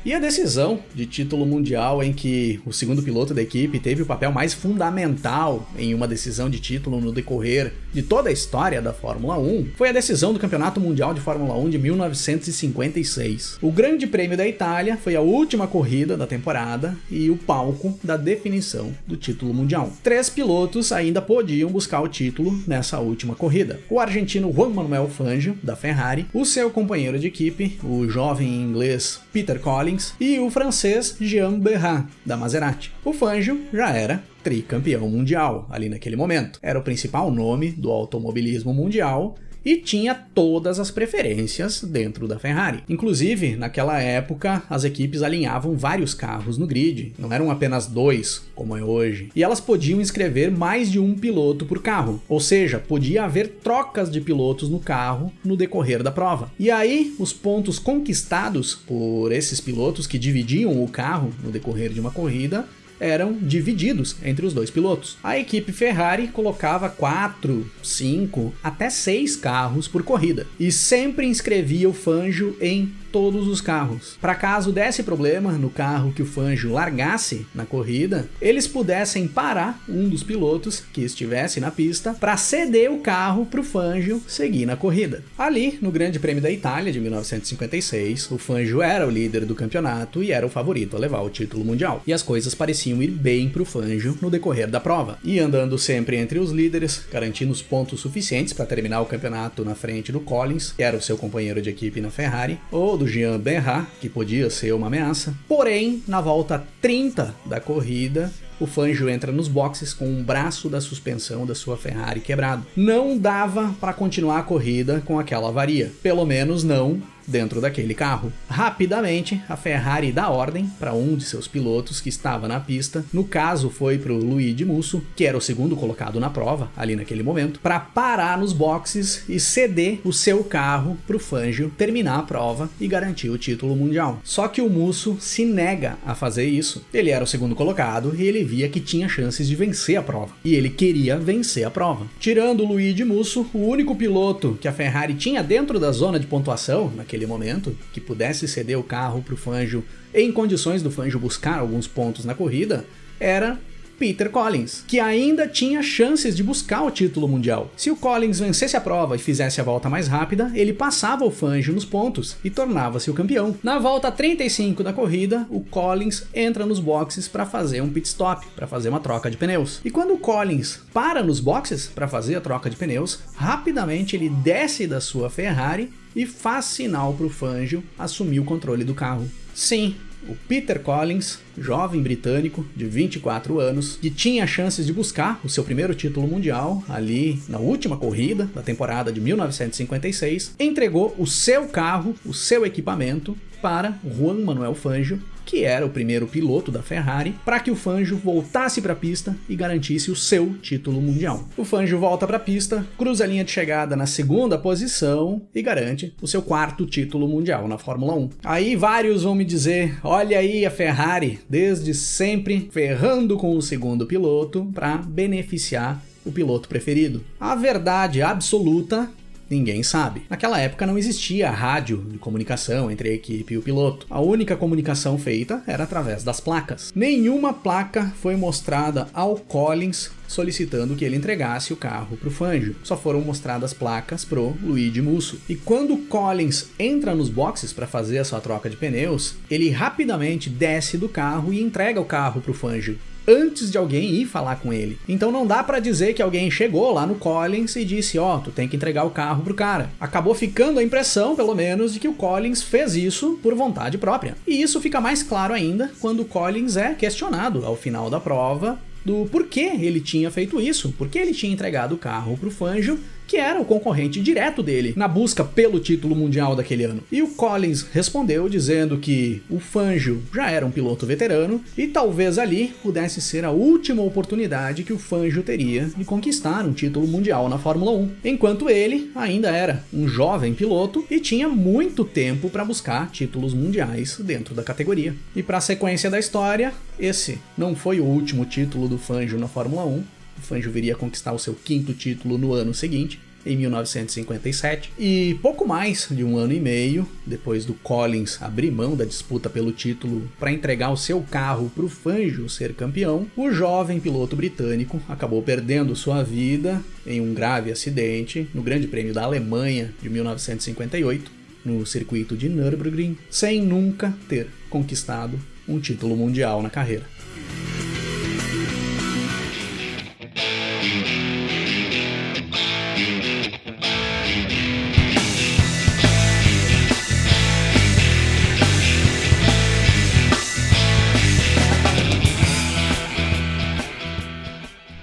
E 0.07 0.15
a 0.15 0.21
decisão 0.21 0.79
de 0.95 1.05
título 1.05 1.45
mundial 1.45 2.01
em 2.01 2.13
que 2.13 2.61
o 2.65 2.73
segundo 2.73 3.03
piloto 3.03 3.35
da 3.35 3.43
equipe 3.43 3.81
teve 3.81 4.03
o 4.03 4.07
papel 4.07 4.31
mais 4.31 4.55
fundamental 4.55 5.69
em 5.77 5.93
uma 5.93 6.07
decisão 6.07 6.49
de 6.49 6.61
título 6.61 7.01
no 7.01 7.11
decorrer 7.11 7.73
de 7.97 8.03
toda 8.03 8.29
a 8.29 8.33
história 8.33 8.83
da 8.83 8.93
Fórmula 8.93 9.39
1 9.39 9.69
foi 9.75 9.89
a 9.89 9.93
decisão 9.93 10.31
do 10.35 10.39
Campeonato 10.39 10.79
Mundial 10.79 11.15
de 11.15 11.21
Fórmula 11.23 11.57
1 11.57 11.71
de 11.71 11.79
1956. 11.79 13.57
O 13.63 13.73
Grande 13.73 14.07
Prêmio 14.07 14.37
da 14.37 14.47
Itália 14.47 14.99
foi 14.99 15.17
a 15.17 15.23
última 15.23 15.67
corrida 15.67 16.15
da 16.15 16.27
temporada 16.27 16.95
e 17.11 17.31
o 17.31 17.39
palco 17.39 17.99
da 18.05 18.19
definição 18.19 18.93
do 19.07 19.17
título 19.17 19.55
mundial. 19.55 19.91
Três 20.03 20.29
pilotos 20.29 20.93
ainda 20.93 21.23
podiam 21.23 21.71
buscar 21.71 22.03
o 22.03 22.09
título 22.09 22.63
nessa 22.67 23.01
última 23.01 23.35
corrida: 23.35 23.81
o 23.89 23.99
argentino 23.99 24.53
Juan 24.53 24.69
Manuel 24.69 25.09
Fangio, 25.09 25.57
da 25.63 25.75
Ferrari, 25.75 26.27
o 26.35 26.45
seu 26.45 26.69
companheiro 26.69 27.19
de 27.19 27.29
equipe, 27.29 27.79
o 27.83 28.07
jovem 28.07 28.61
inglês 28.61 29.23
Peter 29.33 29.59
Collins 29.59 30.13
e 30.21 30.39
o 30.39 30.51
francês 30.51 31.17
Jean 31.19 31.59
Berrat, 31.59 32.05
da 32.27 32.37
Maserati. 32.37 32.96
O 33.07 33.13
Fangio 33.13 33.61
já 33.73 33.91
era 33.91 34.21
tricampeão 34.43 35.09
mundial 35.09 35.69
ali 35.71 35.89
naquele 35.89 36.17
momento. 36.17 36.59
Era 36.61 36.77
o 36.77 36.83
principal 36.83 37.31
nome 37.31 37.71
do 37.71 37.89
automobilismo 37.89 38.75
mundial 38.75 39.37
e 39.65 39.77
tinha 39.77 40.13
todas 40.13 40.81
as 40.81 40.91
preferências 40.91 41.85
dentro 41.85 42.27
da 42.27 42.37
Ferrari. 42.37 42.83
Inclusive, 42.89 43.55
naquela 43.55 44.01
época, 44.01 44.65
as 44.69 44.83
equipes 44.83 45.23
alinhavam 45.23 45.77
vários 45.77 46.15
carros 46.15 46.59
no 46.59 46.67
grid, 46.67 47.13
não 47.17 47.33
eram 47.33 47.49
apenas 47.49 47.87
dois, 47.87 48.43
como 48.57 48.77
é 48.77 48.83
hoje, 48.83 49.31
e 49.37 49.43
elas 49.45 49.61
podiam 49.61 50.01
inscrever 50.01 50.51
mais 50.51 50.91
de 50.91 50.99
um 50.99 51.15
piloto 51.15 51.65
por 51.65 51.81
carro, 51.81 52.21
ou 52.29 52.41
seja, 52.41 52.81
podia 52.81 53.23
haver 53.23 53.61
trocas 53.63 54.11
de 54.11 54.21
pilotos 54.21 54.69
no 54.69 54.81
carro 54.81 55.33
no 55.45 55.57
decorrer 55.57 56.03
da 56.03 56.11
prova. 56.11 56.51
E 56.59 56.73
aí, 56.73 57.15
os 57.21 57.33
pontos 57.33 57.79
conquistados 57.79 58.75
por 58.75 59.31
esses 59.31 59.61
pilotos 59.61 60.09
que 60.09 60.19
dividiam 60.19 60.83
o 60.83 60.89
carro 60.89 61.31
no 61.41 61.53
decorrer 61.53 61.93
de 61.93 62.01
uma 62.01 62.11
corrida 62.11 62.67
eram 63.01 63.33
divididos 63.35 64.17
entre 64.25 64.47
os 64.47 64.53
dois 64.53 64.71
pilotos. 64.71 65.17
A 65.23 65.39
equipe 65.39 65.73
Ferrari 65.73 66.29
colocava 66.29 66.89
4, 66.89 67.71
5, 67.83 68.55
até 68.63 68.91
6 68.91 69.37
carros 69.37 69.89
por 69.89 70.03
corrida 70.03 70.47
e 70.59 70.71
sempre 70.73 71.27
inscrevia 71.27 71.89
o 71.89 71.93
Fangio 71.93 72.57
em 72.61 72.93
todos 73.13 73.49
os 73.49 73.61
carros. 73.61 74.17
Para 74.21 74.35
caso 74.35 74.73
desse 74.73 75.03
problema 75.03 75.53
no 75.53 75.71
carro 75.71 76.13
que 76.13 76.23
o 76.23 76.27
Fangio 76.27 76.73
largasse 76.73 77.47
na 77.55 77.65
corrida, 77.65 78.29
eles 78.41 78.67
pudessem 78.67 79.27
parar 79.27 79.83
um 79.89 80.09
dos 80.09 80.23
pilotos 80.23 80.83
que 80.93 81.03
estivesse 81.03 81.61
na 81.61 81.71
pista 81.71 82.15
para 82.15 82.37
ceder 82.37 82.91
o 82.91 82.99
carro 82.99 83.47
para 83.47 83.61
o 83.61 83.65
Fangio 83.65 84.23
seguir 84.27 84.67
na 84.67 84.77
corrida. 84.77 85.23
Ali, 85.39 85.79
no 85.81 85.91
Grande 85.91 86.19
Prêmio 86.19 86.43
da 86.43 86.51
Itália 86.51 86.93
de 86.93 87.01
1956, 87.01 88.31
o 88.31 88.39
Fangio 88.39 88.83
era 88.83 89.07
o 89.07 89.11
líder 89.11 89.45
do 89.45 89.55
campeonato 89.55 90.23
e 90.23 90.33
era 90.33 90.47
o 90.47 90.51
favorito 90.51 90.97
a 90.97 90.99
levar 90.99 91.21
o 91.21 91.31
título 91.31 91.65
mundial. 91.65 92.03
E 92.07 92.13
as 92.13 92.23
coisas 92.23 92.55
pareciam 92.55 93.03
ir 93.03 93.11
bem 93.11 93.49
para 93.49 93.63
o 93.63 93.67
Fangio 93.67 94.19
no 94.21 94.31
decorrer 94.31 94.69
da 94.69 94.81
prova. 94.81 95.19
E 95.23 95.39
andando 95.39 95.79
sempre 95.79 96.17
entre 96.17 96.39
os 96.39 96.51
líderes, 96.51 97.05
garantindo 97.11 97.53
os 97.53 97.63
pontos 97.63 98.01
suficientes 98.01 98.53
para 98.53 98.67
terminar 98.67 99.01
o 99.01 99.07
campeonato 99.07 99.65
na 99.65 99.75
frente 99.75 100.13
do 100.13 100.21
Collins, 100.21 100.73
que 100.73 100.83
era 100.83 100.97
o 100.97 101.03
seu 101.03 101.17
companheiro 101.17 101.63
de 101.63 101.71
equipe 101.71 102.01
na 102.01 102.11
Ferrari, 102.11 102.59
ou 102.71 102.96
do 102.97 103.07
Jean 103.07 103.39
Benra, 103.39 103.87
que 104.01 104.09
podia 104.09 104.49
ser 104.51 104.73
uma 104.73 104.87
ameaça. 104.87 105.35
Porém, 105.49 106.03
na 106.07 106.21
volta 106.21 106.67
30 106.81 107.35
da 107.45 107.61
corrida, 107.61 108.33
o 108.61 108.67
Fangio 108.67 109.09
entra 109.09 109.33
nos 109.33 109.49
boxes 109.49 109.93
com 109.93 110.07
um 110.07 110.23
braço 110.23 110.69
da 110.69 110.81
suspensão 110.81 111.47
da 111.47 111.55
sua 111.55 111.77
Ferrari 111.77 112.21
quebrado. 112.21 112.67
Não 112.77 113.19
dava 113.19 113.75
para 113.81 113.93
continuar 113.93 114.39
a 114.39 114.43
corrida 114.43 115.03
com 115.05 115.19
aquela 115.19 115.49
avaria, 115.49 115.93
pelo 116.03 116.25
menos 116.25 116.65
não 116.65 117.03
dentro 117.27 117.61
daquele 117.61 117.95
carro. 117.95 118.33
Rapidamente, 118.49 119.41
a 119.49 119.57
Ferrari 119.57 120.13
dá 120.13 120.29
ordem 120.29 120.71
para 120.79 120.95
um 120.95 121.17
de 121.17 121.25
seus 121.25 121.49
pilotos 121.49 122.01
que 122.01 122.09
estava 122.09 122.47
na 122.47 122.61
pista, 122.61 123.05
no 123.13 123.25
caso 123.25 123.69
foi 123.69 123.99
para 123.99 124.13
o 124.13 124.19
Luigi 124.19 124.65
Musso, 124.65 125.03
que 125.17 125.25
era 125.25 125.37
o 125.37 125.41
segundo 125.41 125.77
colocado 125.77 126.21
na 126.21 126.31
prova 126.31 126.71
ali 126.77 126.95
naquele 126.95 127.23
momento, 127.23 127.61
para 127.61 127.81
parar 127.81 128.39
nos 128.39 128.53
boxes 128.53 129.25
e 129.29 129.41
ceder 129.41 130.01
o 130.05 130.13
seu 130.13 130.45
carro 130.45 130.97
para 131.07 131.17
o 131.17 131.21
Fangio 131.21 131.73
terminar 131.77 132.19
a 132.19 132.23
prova 132.23 132.71
e 132.81 132.87
garantir 132.87 133.31
o 133.31 133.39
título 133.39 133.75
mundial. 133.75 134.21
Só 134.23 134.49
que 134.49 134.61
o 134.61 134.71
Musso 134.71 135.17
se 135.21 135.45
nega 135.45 135.99
a 136.07 136.15
fazer 136.15 136.47
isso. 136.47 136.85
Ele 136.93 137.11
era 137.11 137.25
o 137.25 137.27
segundo 137.27 137.55
colocado 137.55 138.15
e 138.17 138.23
ele 138.23 138.45
via 138.47 138.69
que 138.69 138.81
tinha 138.81 139.09
chances 139.09 139.47
de 139.47 139.55
vencer 139.55 139.97
a 139.97 140.03
prova. 140.03 140.35
E 140.45 140.55
ele 140.55 140.71
queria 140.71 141.19
vencer 141.19 141.65
a 141.65 141.71
prova. 141.71 142.07
Tirando 142.19 142.63
o 142.63 142.67
Luigi 142.67 143.05
Musso, 143.05 143.47
o 143.53 143.67
único 143.67 143.95
piloto 143.95 144.57
que 144.61 144.69
a 144.69 144.73
Ferrari 144.73 145.15
tinha 145.15 145.43
dentro 145.43 145.79
da 145.79 145.93
zona 145.93 146.19
de 146.19 146.27
pontuação 146.27 146.93
naquele 146.95 147.27
momento, 147.27 147.77
que 147.93 148.01
pudesse 148.01 148.49
ceder 148.49 148.79
o 148.79 148.83
carro 148.83 149.23
para 149.23 149.35
o 149.35 149.37
Fangio 149.37 149.85
em 150.15 150.33
condições 150.33 150.83
do 150.83 150.91
Fangio 150.91 151.21
buscar 151.21 151.59
alguns 151.59 151.87
pontos 151.87 152.25
na 152.25 152.35
corrida, 152.35 152.85
era 153.21 153.59
Peter 153.99 154.31
Collins, 154.31 154.85
que 154.87 155.01
ainda 155.01 155.47
tinha 155.47 155.83
chances 155.83 156.37
de 156.37 156.43
buscar 156.43 156.83
o 156.83 156.91
título 156.91 157.27
mundial. 157.27 157.71
Se 157.77 157.91
o 157.91 157.97
Collins 157.97 158.39
vencesse 158.39 158.77
a 158.77 158.81
prova 158.81 159.17
e 159.17 159.19
fizesse 159.19 159.61
a 159.61 159.65
volta 159.65 159.89
mais 159.89 160.09
rápida, 160.09 160.51
ele 160.55 160.73
passava 160.73 161.25
o 161.25 161.31
Fangio 161.31 161.75
nos 161.75 161.85
pontos 161.85 162.37
e 162.45 162.51
tornava-se 162.51 163.11
o 163.11 163.15
campeão. 163.15 163.57
Na 163.63 163.79
volta 163.79 164.13
35 164.13 164.83
da 164.83 164.93
corrida, 164.93 165.47
o 165.51 165.61
Collins 165.61 166.25
entra 166.35 166.67
nos 166.67 166.81
boxes 166.81 167.27
para 167.29 167.47
fazer 167.47 167.81
um 167.81 167.91
pit 167.91 168.07
stop, 168.07 168.47
para 168.55 168.67
fazer 168.67 168.89
uma 168.89 169.01
troca 169.01 169.31
de 169.31 169.37
pneus. 169.37 169.81
E 169.85 169.91
quando 169.91 170.15
o 170.15 170.19
Collins 170.19 170.81
para 170.93 171.23
nos 171.23 171.41
boxes 171.41 171.87
para 171.87 172.09
fazer 172.09 172.37
a 172.37 172.41
troca 172.41 172.71
de 172.71 172.77
pneus, 172.77 173.21
rapidamente 173.35 174.17
ele 174.17 174.29
desce 174.29 174.87
da 174.87 175.01
sua 175.01 175.31
Ferrari 175.31 175.93
e 176.15 176.25
faz 176.25 176.65
sinal 176.67 177.13
para 177.13 177.27
o 177.27 177.31
Fangio 177.31 177.83
assumir 177.99 178.41
o 178.41 178.45
controle 178.45 178.85
do 178.85 178.95
carro. 178.95 179.31
Sim, 179.55 179.97
o 180.29 180.35
Peter 180.49 180.81
Collins, 180.81 181.39
jovem 181.59 182.03
britânico 182.03 182.67
de 182.75 182.85
24 182.87 183.61
anos, 183.61 183.99
que 184.01 184.11
tinha 184.11 184.47
chances 184.47 184.87
de 184.87 184.93
buscar 184.93 185.41
o 185.45 185.49
seu 185.49 185.65
primeiro 185.65 185.95
título 185.95 186.27
mundial 186.27 186.83
ali 186.89 187.41
na 187.49 187.59
última 187.59 187.97
corrida 187.97 188.49
da 188.55 188.63
temporada 188.63 189.13
de 189.13 189.21
1956, 189.21 190.55
entregou 190.59 191.15
o 191.19 191.27
seu 191.27 191.67
carro, 191.67 192.15
o 192.25 192.35
seu 192.35 192.65
equipamento 192.65 193.37
para 193.61 193.99
Juan 194.05 194.45
Manuel 194.45 194.75
Fangio 194.75 195.21
que 195.47 195.65
era 195.65 195.87
o 195.87 195.91
primeiro 195.91 196.27
piloto 196.27 196.73
da 196.73 196.83
Ferrari, 196.83 197.35
para 197.45 197.61
que 197.61 197.71
o 197.71 197.77
Fangio 197.77 198.19
voltasse 198.19 198.83
para 198.83 198.93
a 198.93 198.97
pista 198.97 199.35
e 199.49 199.55
garantisse 199.55 200.11
o 200.11 200.17
seu 200.17 200.55
título 200.61 201.01
mundial. 201.01 201.49
O 201.57 201.65
Fangio 201.65 201.99
volta 201.99 202.27
para 202.27 202.37
a 202.37 202.41
pista, 202.41 202.85
cruza 202.99 203.25
a 203.25 203.27
linha 203.27 203.45
de 203.45 203.53
chegada 203.53 203.95
na 203.95 204.07
segunda 204.07 204.59
posição 204.59 205.41
e 205.55 205.63
garante 205.63 206.13
o 206.21 206.27
seu 206.27 206.43
quarto 206.43 206.85
título 206.85 207.29
mundial 207.29 207.69
na 207.69 207.79
Fórmula 207.79 208.15
1. 208.15 208.31
Aí 208.45 208.75
vários 208.75 209.23
vão 209.23 209.35
me 209.35 209.45
dizer: 209.45 209.99
olha 210.03 210.39
aí 210.39 210.67
a 210.67 210.71
Ferrari, 210.71 211.39
desde 211.49 211.95
sempre 211.95 212.69
ferrando 212.73 213.37
com 213.37 213.57
o 213.57 213.63
segundo 213.63 214.05
piloto 214.05 214.69
para 214.75 214.97
beneficiar 214.99 216.03
o 216.25 216.33
piloto 216.33 216.69
preferido. 216.69 217.25
A 217.39 217.55
verdade 217.55 218.21
absoluta 218.21 219.09
Ninguém 219.49 219.83
sabe. 219.83 220.23
Naquela 220.29 220.59
época 220.59 220.87
não 220.87 220.99
existia 220.99 221.51
rádio 221.51 222.05
de 222.11 222.19
comunicação 222.19 222.91
entre 222.91 223.11
a 223.11 223.13
equipe 223.13 223.55
e 223.55 223.59
o 223.59 223.63
piloto. 223.63 224.07
A 224.11 224.21
única 224.21 224.57
comunicação 224.57 225.17
feita 225.19 225.63
era 225.67 225.85
através 225.85 226.25
das 226.25 226.41
placas. 226.41 226.93
Nenhuma 226.95 227.53
placa 227.53 228.13
foi 228.21 228.37
mostrada 228.37 229.09
ao 229.15 229.37
Collins 229.37 230.11
solicitando 230.27 230.97
que 230.97 231.05
ele 231.05 231.17
entregasse 231.17 231.73
o 231.73 231.77
carro 231.77 232.17
para 232.17 232.29
o 232.29 232.33
Fangio. 232.33 232.75
Só 232.83 232.97
foram 232.97 233.21
mostradas 233.21 233.73
placas 233.73 234.25
pro 234.25 234.57
Luigi 234.61 235.01
Musso. 235.01 235.41
E 235.49 235.55
quando 235.55 235.97
Collins 236.09 236.67
entra 236.79 237.15
nos 237.15 237.29
boxes 237.29 237.73
para 237.73 237.87
fazer 237.87 238.19
a 238.19 238.25
sua 238.25 238.41
troca 238.41 238.69
de 238.69 238.77
pneus, 238.77 239.37
ele 239.49 239.71
rapidamente 239.71 240.51
desce 240.51 240.99
do 240.99 241.09
carro 241.09 241.53
e 241.53 241.63
entrega 241.63 242.01
o 242.01 242.05
carro 242.05 242.41
para 242.41 242.51
o 242.51 242.55
Fangio 242.55 242.99
antes 243.27 243.71
de 243.71 243.79
alguém 243.79 244.15
ir 244.15 244.27
falar 244.27 244.57
com 244.57 244.73
ele. 244.73 244.99
Então 245.09 245.31
não 245.31 245.47
dá 245.47 245.63
para 245.63 245.81
dizer 245.81 246.15
que 246.15 246.23
alguém 246.23 246.51
chegou 246.51 246.93
lá 246.93 247.07
no 247.07 247.17
Collins 247.17 247.77
e 247.77 247.85
disse: 247.85 248.19
"Ó, 248.19 248.37
oh, 248.37 248.41
tu 248.41 248.51
tem 248.51 248.69
que 248.69 248.77
entregar 248.77 249.05
o 249.05 249.11
carro 249.11 249.43
pro 249.43 249.55
cara". 249.55 249.91
Acabou 250.01 250.35
ficando 250.35 250.79
a 250.79 250.83
impressão, 250.83 251.35
pelo 251.35 251.55
menos, 251.55 251.93
de 251.93 252.01
que 252.01 252.09
o 252.09 252.15
Collins 252.15 252.63
fez 252.63 252.95
isso 252.95 253.39
por 253.43 253.55
vontade 253.55 253.99
própria. 253.99 254.37
E 254.47 254.61
isso 254.63 254.81
fica 254.81 255.01
mais 255.01 255.23
claro 255.23 255.55
ainda 255.55 255.91
quando 256.01 256.21
o 256.21 256.25
Collins 256.25 256.77
é 256.77 256.95
questionado 256.95 257.65
ao 257.65 257.77
final 257.77 258.11
da 258.11 258.21
prova 258.21 258.79
do 259.05 259.25
porquê 259.31 259.71
ele 259.81 260.01
tinha 260.01 260.31
feito 260.33 260.61
isso, 260.61 260.93
porque 260.99 261.17
ele 261.17 261.33
tinha 261.33 261.53
entregado 261.53 261.95
o 261.95 261.99
carro 261.99 262.37
pro 262.37 262.51
Fangio 262.51 262.99
que 263.27 263.37
era 263.37 263.61
o 263.61 263.65
concorrente 263.65 264.21
direto 264.21 264.63
dele 264.63 264.95
na 264.97 265.09
busca 265.09 265.45
pelo 265.45 265.81
título 265.81 266.15
mundial 266.15 266.55
daquele 266.55 266.85
ano. 266.85 267.03
E 267.11 267.23
o 267.23 267.29
Collins 267.29 267.87
respondeu 267.93 268.49
dizendo 268.49 268.99
que 268.99 269.43
o 269.51 269.59
Fangio 269.59 270.23
já 270.35 270.51
era 270.51 270.67
um 270.67 270.71
piloto 270.71 271.07
veterano 271.07 271.61
e 271.77 271.87
talvez 271.87 272.39
ali 272.39 272.75
pudesse 272.83 273.21
ser 273.21 273.45
a 273.45 273.51
última 273.51 274.03
oportunidade 274.03 274.85
que 274.85 274.93
o 274.93 274.99
Fangio 274.99 275.43
teria 275.43 275.87
de 275.97 276.05
conquistar 276.05 276.65
um 276.65 276.73
título 276.73 277.07
mundial 277.07 277.49
na 277.49 277.59
Fórmula 277.59 277.93
1, 277.93 278.11
enquanto 278.25 278.69
ele 278.69 279.11
ainda 279.15 279.51
era 279.51 279.85
um 279.93 280.07
jovem 280.07 280.55
piloto 280.55 281.05
e 281.11 281.21
tinha 281.21 281.49
muito 281.49 282.05
tempo 282.05 282.49
para 282.49 282.65
buscar 282.65 283.11
títulos 283.11 283.55
mundiais 283.55 284.19
dentro 284.21 284.55
da 284.55 284.63
categoria. 284.63 285.15
E 285.35 285.43
para 285.43 285.59
a 285.59 285.61
sequência 285.61 286.11
da 286.11 286.19
história, 286.19 286.73
esse 286.99 287.39
não 287.57 287.75
foi 287.75 288.01
o 288.01 288.05
último 288.05 288.45
título 288.45 288.89
do 288.89 288.99
Fangio 288.99 289.39
na 289.39 289.49
Fórmula 289.49 289.85
1. 289.85 290.16
O 290.39 290.41
Fangio 290.41 290.71
viria 290.71 290.95
a 290.95 290.97
conquistar 290.97 291.33
o 291.33 291.39
seu 291.39 291.55
quinto 291.55 291.93
título 291.93 292.39
no 292.39 292.53
ano 292.53 292.75
seguinte, 292.75 293.19
em 293.47 293.57
1957, 293.57 294.93
e 294.99 295.39
pouco 295.41 295.67
mais 295.67 296.09
de 296.11 296.25
um 296.25 296.37
ano 296.37 296.53
e 296.53 296.59
meio 296.59 297.09
depois 297.25 297.65
do 297.65 297.75
Collins 297.75 298.43
abrir 298.43 298.73
mão 298.73 298.97
da 298.97 299.05
disputa 299.05 299.49
pelo 299.49 299.71
título 299.71 300.29
para 300.39 300.51
entregar 300.51 300.91
o 300.91 300.97
seu 300.97 301.21
carro 301.23 301.71
para 301.73 301.85
o 301.85 301.89
Fangio 301.89 302.49
ser 302.49 302.75
campeão, 302.75 303.27
o 303.37 303.51
jovem 303.53 304.01
piloto 304.01 304.35
britânico 304.35 305.01
acabou 305.09 305.41
perdendo 305.43 305.95
sua 305.95 306.25
vida 306.25 306.83
em 307.07 307.21
um 307.21 307.33
grave 307.33 307.71
acidente 307.71 308.49
no 308.53 308.63
Grande 308.63 308.89
Prêmio 308.89 309.15
da 309.15 309.23
Alemanha 309.23 309.95
de 310.03 310.11
1958, 310.11 311.31
no 311.65 311.87
circuito 311.87 312.37
de 312.37 312.49
Nürburgring, 312.49 313.17
sem 313.31 313.63
nunca 313.63 314.13
ter 314.29 314.49
conquistado 314.69 315.39
um 315.69 315.81
título 315.81 316.17
mundial 316.17 316.63
na 316.63 316.71
carreira. 316.71 317.05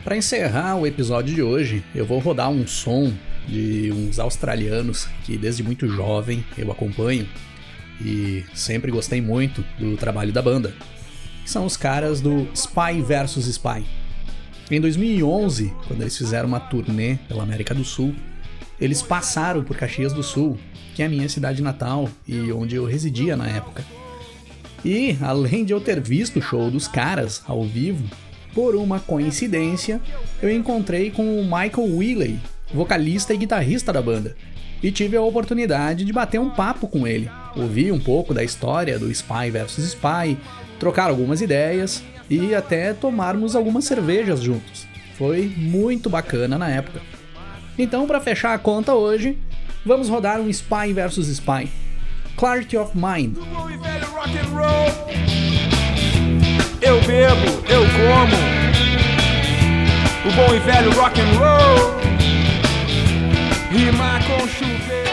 Para 0.03 0.17
encerrar 0.17 0.75
o 0.75 0.85
episódio 0.85 1.33
de 1.33 1.41
hoje, 1.41 1.81
eu 1.95 2.05
vou 2.05 2.19
rodar 2.19 2.49
um 2.49 2.67
som 2.67 3.13
de 3.47 3.89
uns 3.93 4.19
australianos 4.19 5.07
que 5.23 5.37
desde 5.37 5.63
muito 5.63 5.87
jovem 5.87 6.43
eu 6.57 6.69
acompanho 6.69 7.25
e 8.01 8.43
sempre 8.53 8.91
gostei 8.91 9.21
muito 9.21 9.63
do 9.79 9.95
trabalho 9.95 10.33
da 10.33 10.41
banda. 10.41 10.75
São 11.45 11.65
os 11.65 11.77
caras 11.77 12.19
do 12.19 12.45
Spy 12.53 13.01
vs 13.01 13.47
Spy. 13.47 13.85
Em 14.69 14.81
2011, 14.81 15.73
quando 15.87 16.01
eles 16.01 16.17
fizeram 16.17 16.49
uma 16.49 16.59
turnê 16.59 17.15
pela 17.29 17.43
América 17.43 17.73
do 17.73 17.85
Sul, 17.85 18.13
eles 18.81 19.01
passaram 19.01 19.63
por 19.63 19.77
Caxias 19.77 20.11
do 20.11 20.21
Sul, 20.21 20.57
que 20.95 21.01
é 21.01 21.05
a 21.05 21.09
minha 21.09 21.29
cidade 21.29 21.61
natal 21.61 22.09
e 22.27 22.51
onde 22.51 22.75
eu 22.75 22.83
residia 22.83 23.37
na 23.37 23.47
época. 23.47 23.85
E, 24.83 25.17
além 25.21 25.63
de 25.63 25.71
eu 25.71 25.79
ter 25.79 26.01
visto 26.01 26.39
o 26.39 26.41
show 26.41 26.69
dos 26.69 26.89
caras 26.89 27.41
ao 27.47 27.63
vivo, 27.63 28.03
por 28.53 28.75
uma 28.75 28.99
coincidência, 28.99 29.99
eu 30.41 30.49
encontrei 30.51 31.11
com 31.11 31.39
o 31.39 31.43
Michael 31.43 31.97
Willey, 31.97 32.39
vocalista 32.73 33.33
e 33.33 33.37
guitarrista 33.37 33.91
da 33.91 34.01
banda, 34.01 34.35
e 34.81 34.91
tive 34.91 35.15
a 35.15 35.21
oportunidade 35.21 36.03
de 36.03 36.13
bater 36.13 36.39
um 36.39 36.49
papo 36.49 36.87
com 36.87 37.07
ele. 37.07 37.29
Ouvi 37.55 37.91
um 37.91 37.99
pouco 37.99 38.33
da 38.33 38.43
história 38.43 38.99
do 38.99 39.09
Spy 39.09 39.49
vs 39.51 39.77
Spy, 39.77 40.37
trocar 40.79 41.09
algumas 41.09 41.41
ideias 41.41 42.03
e 42.29 42.53
até 42.53 42.93
tomarmos 42.93 43.55
algumas 43.55 43.85
cervejas 43.85 44.41
juntos. 44.41 44.85
Foi 45.17 45.53
muito 45.55 46.09
bacana 46.09 46.57
na 46.57 46.69
época. 46.69 47.01
Então, 47.77 48.05
para 48.05 48.19
fechar 48.19 48.53
a 48.53 48.59
conta 48.59 48.93
hoje, 48.93 49.37
vamos 49.85 50.09
rodar 50.09 50.39
um 50.39 50.49
Spy 50.49 50.93
vs 50.93 51.27
Spy. 51.27 51.69
Clarity 52.35 52.77
of 52.77 52.91
Mind. 52.97 53.37
Eu 56.85 56.99
bebo, 57.03 57.63
eu 57.69 57.81
como. 57.95 58.35
O 60.25 60.31
bom 60.35 60.53
e 60.53 60.59
velho 60.59 60.91
rock 60.91 61.21
and 61.21 61.39
roll. 61.39 61.95
Rima 63.71 64.19
com 64.27 64.45
chuveiro. 64.49 65.12